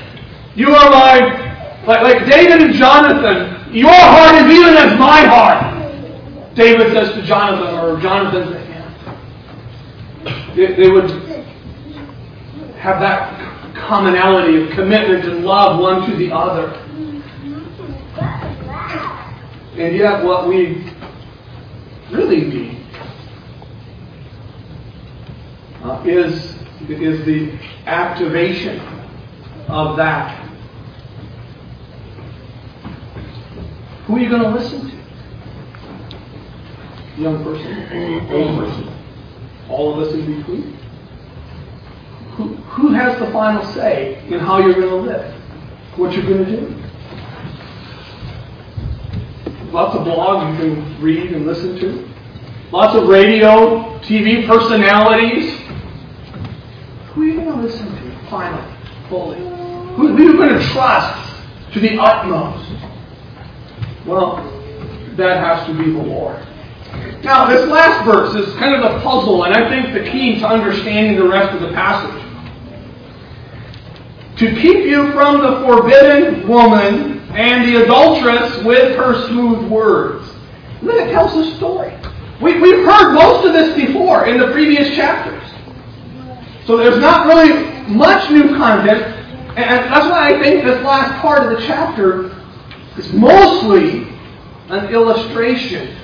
You 0.56 0.70
are 0.76 0.90
my, 0.90 1.49
like, 1.90 2.04
like 2.04 2.30
David 2.30 2.62
and 2.62 2.74
Jonathan, 2.76 3.74
your 3.74 3.92
heart 3.92 4.36
is 4.36 4.56
even 4.56 4.78
as 4.78 5.00
my 5.00 5.22
heart. 5.22 6.56
David 6.56 6.94
says 6.94 7.16
to 7.16 7.24
Jonathan, 7.24 7.80
or 7.80 8.00
Jonathan 8.00 8.52
to 8.52 8.60
him. 8.60 8.94
They, 10.56 10.76
they 10.76 10.90
would 10.92 11.10
have 12.78 13.00
that 13.00 13.76
commonality 13.76 14.62
of 14.62 14.70
commitment 14.76 15.26
and 15.26 15.44
love 15.44 15.80
one 15.80 16.08
to 16.08 16.16
the 16.16 16.32
other. 16.32 16.76
And 19.76 19.96
yet, 19.96 20.24
what 20.24 20.48
we 20.48 20.94
really 22.12 22.42
need 22.42 22.86
uh, 25.84 26.04
is, 26.06 26.54
is 26.88 27.26
the 27.26 27.58
activation 27.88 28.80
of 29.70 29.98
that. 29.98 30.49
Who 34.10 34.16
are 34.16 34.20
you 34.22 34.30
going 34.30 34.42
to 34.42 34.50
listen 34.50 34.90
to? 34.90 34.96
Young 37.22 37.44
person, 37.44 37.76
mm-hmm. 37.76 38.34
old 38.34 38.58
person, 38.58 38.90
all 39.70 39.94
of 39.94 40.00
us 40.08 40.16
in 40.16 40.36
between? 40.36 40.74
Who, 42.32 42.56
who 42.56 42.92
has 42.94 43.20
the 43.20 43.30
final 43.32 43.64
say 43.66 44.26
in 44.28 44.40
how 44.40 44.66
you're 44.66 44.74
going 44.74 44.90
to 44.90 44.96
live? 44.96 45.36
What 45.96 46.14
you're 46.14 46.26
going 46.26 46.44
to 46.44 46.50
do? 46.50 46.76
Lots 49.72 49.96
of 49.96 50.08
blogs 50.08 50.54
you 50.54 50.74
can 50.74 51.04
read 51.04 51.32
and 51.32 51.46
listen 51.46 51.78
to. 51.80 52.10
Lots 52.72 52.96
of 52.96 53.08
radio, 53.08 54.00
TV 54.00 54.48
personalities. 54.48 55.54
Who 57.14 57.22
are 57.22 57.26
you 57.26 57.36
going 57.36 57.46
to 57.46 57.62
listen 57.62 57.86
to 57.86 58.30
finally, 58.32 58.76
fully? 59.08 59.38
Who, 59.38 60.08
who 60.08 60.18
are 60.18 60.20
you 60.20 60.36
going 60.36 60.58
to 60.58 60.66
trust 60.70 61.74
to 61.74 61.80
the 61.80 62.00
utmost? 62.00 62.90
Well, 64.10 64.38
that 65.18 65.38
has 65.38 65.68
to 65.68 65.74
be 65.78 65.92
the 65.92 66.00
Lord. 66.00 66.44
Now, 67.24 67.48
this 67.48 67.70
last 67.70 68.04
verse 68.06 68.34
is 68.34 68.56
kind 68.56 68.74
of 68.74 68.92
the 68.92 69.00
puzzle, 69.02 69.44
and 69.44 69.54
I 69.54 69.70
think 69.70 69.94
the 69.94 70.10
key 70.10 70.40
to 70.40 70.48
understanding 70.48 71.16
the 71.16 71.28
rest 71.28 71.54
of 71.54 71.62
the 71.62 71.72
passage. 71.74 72.26
To 74.38 74.56
keep 74.56 74.86
you 74.86 75.12
from 75.12 75.42
the 75.42 75.62
forbidden 75.64 76.48
woman 76.48 77.20
and 77.34 77.72
the 77.72 77.84
adulteress 77.84 78.64
with 78.64 78.96
her 78.96 79.28
smooth 79.28 79.70
words. 79.70 80.28
And 80.80 80.90
then 80.90 81.08
it 81.08 81.12
tells 81.12 81.36
a 81.36 81.56
story. 81.58 81.94
We, 82.42 82.60
we've 82.60 82.84
heard 82.84 83.14
most 83.14 83.46
of 83.46 83.54
this 83.54 83.76
before 83.76 84.26
in 84.26 84.40
the 84.40 84.48
previous 84.52 84.96
chapters. 84.96 85.44
So 86.66 86.78
there's 86.78 86.98
not 86.98 87.28
really 87.28 87.94
much 87.94 88.32
new 88.32 88.56
content. 88.58 89.04
And 89.56 89.94
that's 89.94 90.10
why 90.10 90.34
I 90.34 90.42
think 90.42 90.64
this 90.64 90.84
last 90.84 91.22
part 91.22 91.44
of 91.44 91.60
the 91.60 91.68
chapter 91.68 92.39
is 93.00 93.14
mostly 93.14 94.08
an 94.70 94.94
illustration 94.94 95.98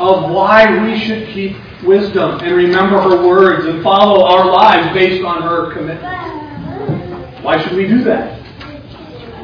of 0.00 0.30
why 0.30 0.82
we 0.82 0.98
should 0.98 1.28
keep 1.28 1.56
wisdom 1.84 2.40
and 2.40 2.56
remember 2.56 3.00
her 3.00 3.26
words 3.26 3.66
and 3.66 3.82
follow 3.82 4.24
our 4.24 4.50
lives 4.50 4.94
based 4.94 5.24
on 5.24 5.42
her 5.42 5.72
commitment. 5.74 7.44
Why 7.44 7.62
should 7.62 7.76
we 7.76 7.86
do 7.86 8.02
that? 8.04 8.40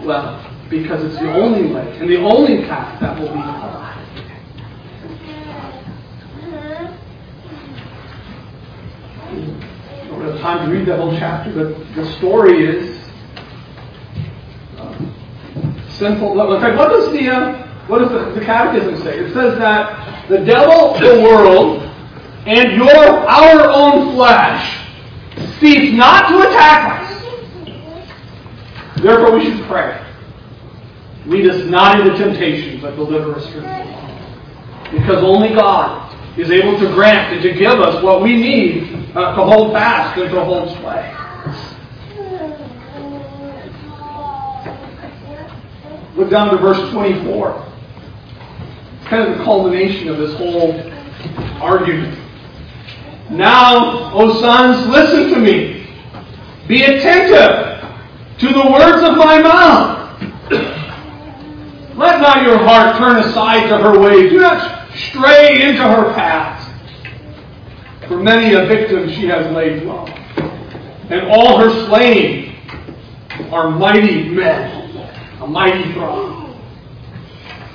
Well, 0.05 0.45
because 0.71 1.05
it's 1.05 1.19
the 1.19 1.33
only 1.33 1.73
way 1.73 1.99
and 1.99 2.09
the 2.09 2.19
only 2.19 2.65
path 2.65 3.01
that 3.01 3.19
will 3.19 3.29
be 3.29 3.35
alive. 3.35 3.85
I 9.29 10.07
don't 10.09 10.23
have 10.23 10.41
time 10.41 10.67
to 10.67 10.75
read 10.75 10.87
that 10.89 10.99
whole 10.99 11.17
chapter, 11.19 11.53
but 11.53 11.95
the 11.95 12.11
story 12.17 12.65
is 12.65 12.99
uh, 14.79 14.95
sinful. 15.99 16.41
In 16.55 16.61
fact, 16.61 16.77
what 16.77 16.89
does 16.91 17.13
the 17.13 17.29
uh, 17.29 17.67
what 17.89 18.01
does 18.01 18.11
the, 18.11 18.39
the 18.39 18.45
catechism 18.45 19.03
say? 19.03 19.19
It 19.19 19.33
says 19.33 19.59
that 19.59 20.29
the 20.29 20.45
devil, 20.45 20.95
the 20.99 21.23
world, 21.23 21.83
and 22.47 22.73
your 22.77 22.97
our 23.29 23.71
own 23.71 24.15
flesh 24.15 24.87
cease 25.59 25.95
not 25.97 26.29
to 26.29 26.49
attack 26.49 27.03
us. 27.03 27.09
Therefore, 29.03 29.39
we 29.39 29.45
should 29.45 29.65
pray. 29.67 30.05
Lead 31.27 31.49
us 31.49 31.65
not 31.67 32.01
into 32.01 32.17
temptation, 32.17 32.81
but 32.81 32.97
deliver 32.97 33.35
us 33.35 33.47
from 33.53 33.65
evil. 33.65 34.99
Because 34.99 35.23
only 35.23 35.55
God 35.55 36.09
is 36.39 36.51
able 36.51 36.79
to 36.79 36.87
grant 36.95 37.35
and 37.35 37.43
to 37.43 37.53
give 37.53 37.81
us 37.81 38.03
what 38.03 38.23
we 38.23 38.35
need 38.35 39.11
uh, 39.15 39.35
to 39.37 39.43
hold 39.45 39.73
fast 39.73 40.19
and 40.19 40.31
to 40.31 40.45
hold 40.45 40.71
sway. 40.79 41.15
Look 46.19 46.31
down 46.31 46.51
to 46.51 46.57
verse 46.57 46.91
24. 46.91 47.65
It's 48.99 49.09
kind 49.09 49.31
of 49.31 49.39
the 49.39 49.45
culmination 49.45 50.09
of 50.09 50.19
this 50.19 50.37
whole 50.37 50.73
argument. 51.63 52.19
Now, 53.31 54.13
O 54.13 54.41
sons, 54.41 54.85
listen 54.89 55.33
to 55.33 55.39
me. 55.39 55.87
Be 56.67 56.83
attentive 56.83 57.85
to 58.39 58.49
the 58.49 58.69
words 58.69 59.03
of 59.05 59.17
my 59.17 59.41
mouth. 59.41 59.99
Let 61.97 62.21
not 62.21 62.43
your 62.43 62.59
heart 62.59 62.97
turn 62.97 63.19
aside 63.19 63.69
to 63.69 63.79
her 63.79 64.01
way. 64.01 64.29
Do 64.29 64.41
not 64.41 64.91
stray 64.97 65.69
into 65.69 65.83
her 65.83 66.13
paths. 66.15 66.65
For 68.09 68.17
many 68.17 68.55
a 68.55 68.67
victim 68.67 69.09
she 69.11 69.27
has 69.27 69.55
laid 69.55 69.85
low. 69.85 70.05
And 71.11 71.29
all 71.29 71.59
her 71.61 71.87
slain 71.87 72.57
are 73.53 73.71
mighty 73.71 74.31
men, 74.31 74.88
mighty 75.49 75.93
throng. 75.93 76.55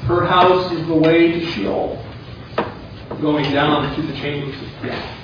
Her 0.06 0.26
house 0.26 0.72
is 0.74 0.86
the 0.88 0.96
way 0.96 1.32
to 1.32 1.46
Sheol, 1.52 2.04
going 3.22 3.52
down 3.52 3.96
to 3.96 4.02
the 4.02 4.14
chambers 4.14 4.56
of 4.62 4.68
death. 4.84 5.20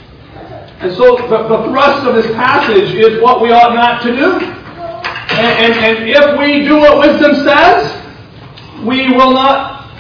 And 0.79 0.95
so 0.95 1.17
the, 1.17 1.27
the 1.27 1.63
thrust 1.69 2.07
of 2.07 2.15
this 2.15 2.33
passage 2.33 2.93
is 2.95 3.21
what 3.21 3.41
we 3.41 3.51
ought 3.51 3.75
not 3.75 4.01
to 4.03 4.15
do. 4.15 4.39
And, 4.39 5.73
and, 5.73 5.73
and 5.73 6.09
if 6.09 6.39
we 6.39 6.65
do 6.65 6.77
what 6.77 6.99
wisdom 6.99 7.35
says, 7.43 7.95
we 8.85 9.09
will 9.09 9.33
not 9.33 9.91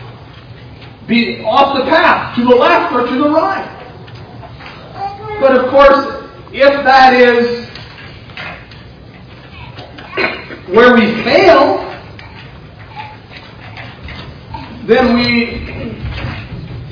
be 1.07 1.43
off 1.43 1.77
the 1.77 1.83
path 1.83 2.35
to 2.35 2.43
the 2.45 2.55
left 2.55 2.93
or 2.93 3.05
to 3.05 3.15
the 3.17 3.29
right. 3.29 3.75
But 5.41 5.57
of 5.57 5.69
course, 5.69 6.23
if 6.53 6.83
that 6.85 7.13
is 7.13 7.67
where 10.69 10.95
we 10.95 11.21
fail, 11.23 11.88
then 14.89 15.13
we 15.13 15.43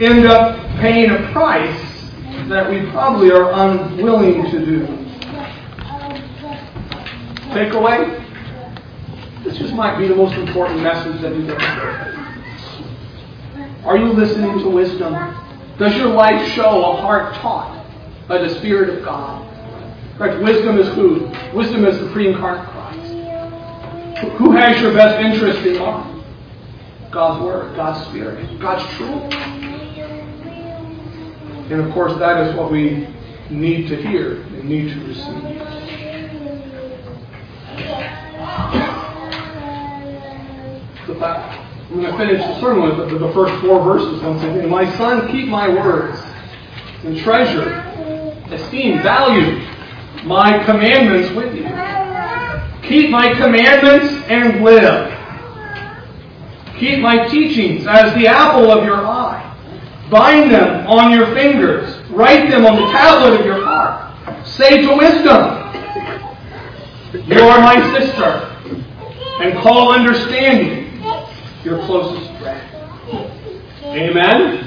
end 0.05 0.27
up 0.27 0.55
paying 0.79 1.10
a 1.10 1.31
price 1.31 2.12
that 2.47 2.69
we 2.69 2.86
probably 2.91 3.31
are 3.31 3.51
unwilling 3.51 4.43
to 4.51 4.63
do. 4.63 4.86
Takeaway? 7.49 8.23
This 9.43 9.57
just 9.57 9.73
might 9.73 9.97
be 9.97 10.07
the 10.07 10.15
most 10.15 10.36
important 10.36 10.81
message 10.81 11.19
that 11.21 11.33
he's 11.36 11.49
ever 11.49 11.60
heard. 11.60 12.13
Are 13.83 13.97
you 13.97 14.13
listening 14.13 14.60
to 14.60 14.69
wisdom? 14.69 15.13
Does 15.79 15.95
your 15.95 16.10
life 16.10 16.52
show 16.52 16.91
a 16.91 16.98
heart 16.98 17.33
taught 17.35 17.83
by 18.27 18.37
the 18.37 18.50
Spirit 18.60 18.95
of 18.95 19.04
God? 19.04 19.43
Correct? 20.19 20.43
Wisdom 20.43 20.77
is 20.77 20.87
who? 20.93 21.31
Wisdom 21.56 21.85
is 21.85 21.98
the 21.98 22.12
pre-incarnate 22.12 22.67
Christ. 22.69 24.33
Who 24.37 24.52
has 24.52 24.79
your 24.81 24.93
best 24.93 25.19
interest 25.25 25.65
in 25.65 25.79
mind? 25.79 26.16
God's 27.12 27.43
Word, 27.43 27.75
God's 27.75 28.05
Spirit, 28.08 28.60
God's 28.60 28.83
truth. 28.95 29.33
And 31.69 31.81
of 31.81 31.91
course, 31.93 32.17
that 32.19 32.47
is 32.47 32.55
what 32.55 32.71
we 32.71 33.08
need 33.49 33.87
to 33.89 33.95
hear 33.95 34.41
and 34.41 34.63
need 34.65 34.93
to 34.93 34.99
receive. 35.08 35.77
I'm 41.19 42.01
going 42.01 42.12
to 42.12 42.17
finish 42.17 42.41
the 42.45 42.60
sermon 42.60 42.97
with 42.97 43.10
the, 43.10 43.17
the 43.17 43.33
first 43.33 43.53
four 43.62 43.83
verses 43.83 44.21
once 44.21 44.43
again. 44.43 44.69
My 44.69 44.85
son, 44.97 45.31
keep 45.31 45.47
my 45.47 45.69
words 45.69 46.21
and 47.03 47.17
treasure, 47.17 47.69
esteem, 48.51 49.01
value 49.01 49.65
my 50.25 50.63
commandments 50.65 51.31
with 51.31 51.55
you. 51.55 51.63
Keep 52.87 53.10
my 53.10 53.33
commandments 53.33 54.13
and 54.29 54.63
live. 54.63 55.06
Keep 56.80 57.00
my 57.00 57.28
teachings 57.28 57.88
as 57.88 58.13
the 58.13 58.28
apple 58.28 58.71
of 58.71 58.86
your 58.86 59.06
eye. 59.06 59.44
Bind 60.10 60.52
them 60.52 60.88
on 60.88 61.12
your 61.12 61.28
fingers. 61.34 61.98
Write 62.10 62.50
them 62.50 62.65
on 62.65 62.75
the 62.75 62.92
tablet 62.92 63.40
of 63.40 63.46
your 63.46 63.63
heart. 63.63 64.48
Say 64.48 64.82
to 64.82 64.96
wisdom, 64.96 65.63
You 67.28 67.42
are 67.42 67.60
my 67.60 68.00
sister. 68.00 68.54
And 69.42 69.58
call 69.60 69.92
understanding 69.92 71.02
your 71.63 71.80
closest 71.86 72.32
friend. 72.40 72.63
Amen? 73.84 74.63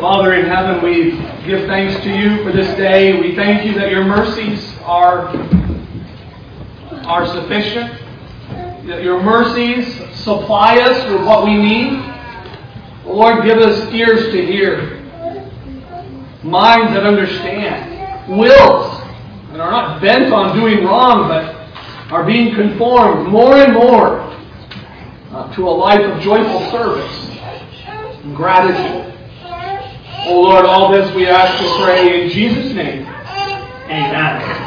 Father 0.00 0.34
in 0.34 0.46
heaven, 0.46 0.82
we 0.82 1.12
give 1.46 1.66
thanks 1.66 2.02
to 2.04 2.10
you 2.10 2.42
for 2.42 2.52
this 2.52 2.76
day. 2.76 3.18
We 3.20 3.34
thank 3.34 3.64
you 3.64 3.72
that 3.74 3.90
your 3.90 4.04
mercies 4.04 4.76
are, 4.82 5.32
are 7.04 7.26
sufficient 7.26 7.92
that 8.86 9.02
your 9.02 9.22
mercies 9.22 9.86
supply 10.16 10.78
us 10.78 11.10
with 11.10 11.26
what 11.26 11.44
we 11.44 11.56
need. 11.56 11.92
Lord, 13.06 13.44
give 13.44 13.58
us 13.58 13.92
ears 13.92 14.32
to 14.32 14.46
hear, 14.46 15.00
minds 16.42 16.92
that 16.92 17.04
understand, 17.04 18.38
wills 18.38 19.00
that 19.52 19.60
are 19.60 19.70
not 19.70 20.02
bent 20.02 20.32
on 20.32 20.56
doing 20.56 20.84
wrong, 20.84 21.28
but 21.28 21.54
are 22.12 22.24
being 22.24 22.54
conformed 22.54 23.28
more 23.28 23.56
and 23.56 23.72
more 23.72 24.20
uh, 25.30 25.54
to 25.54 25.68
a 25.68 25.70
life 25.70 26.00
of 26.00 26.20
joyful 26.22 26.70
service 26.70 27.28
and 28.24 28.36
gratitude. 28.36 29.12
Oh 30.26 30.40
Lord, 30.40 30.64
all 30.64 30.92
this 30.92 31.14
we 31.14 31.26
ask 31.26 31.62
to 31.62 31.84
pray 31.84 32.22
in 32.24 32.30
Jesus' 32.30 32.72
name. 32.72 33.06
Amen. 33.86 34.64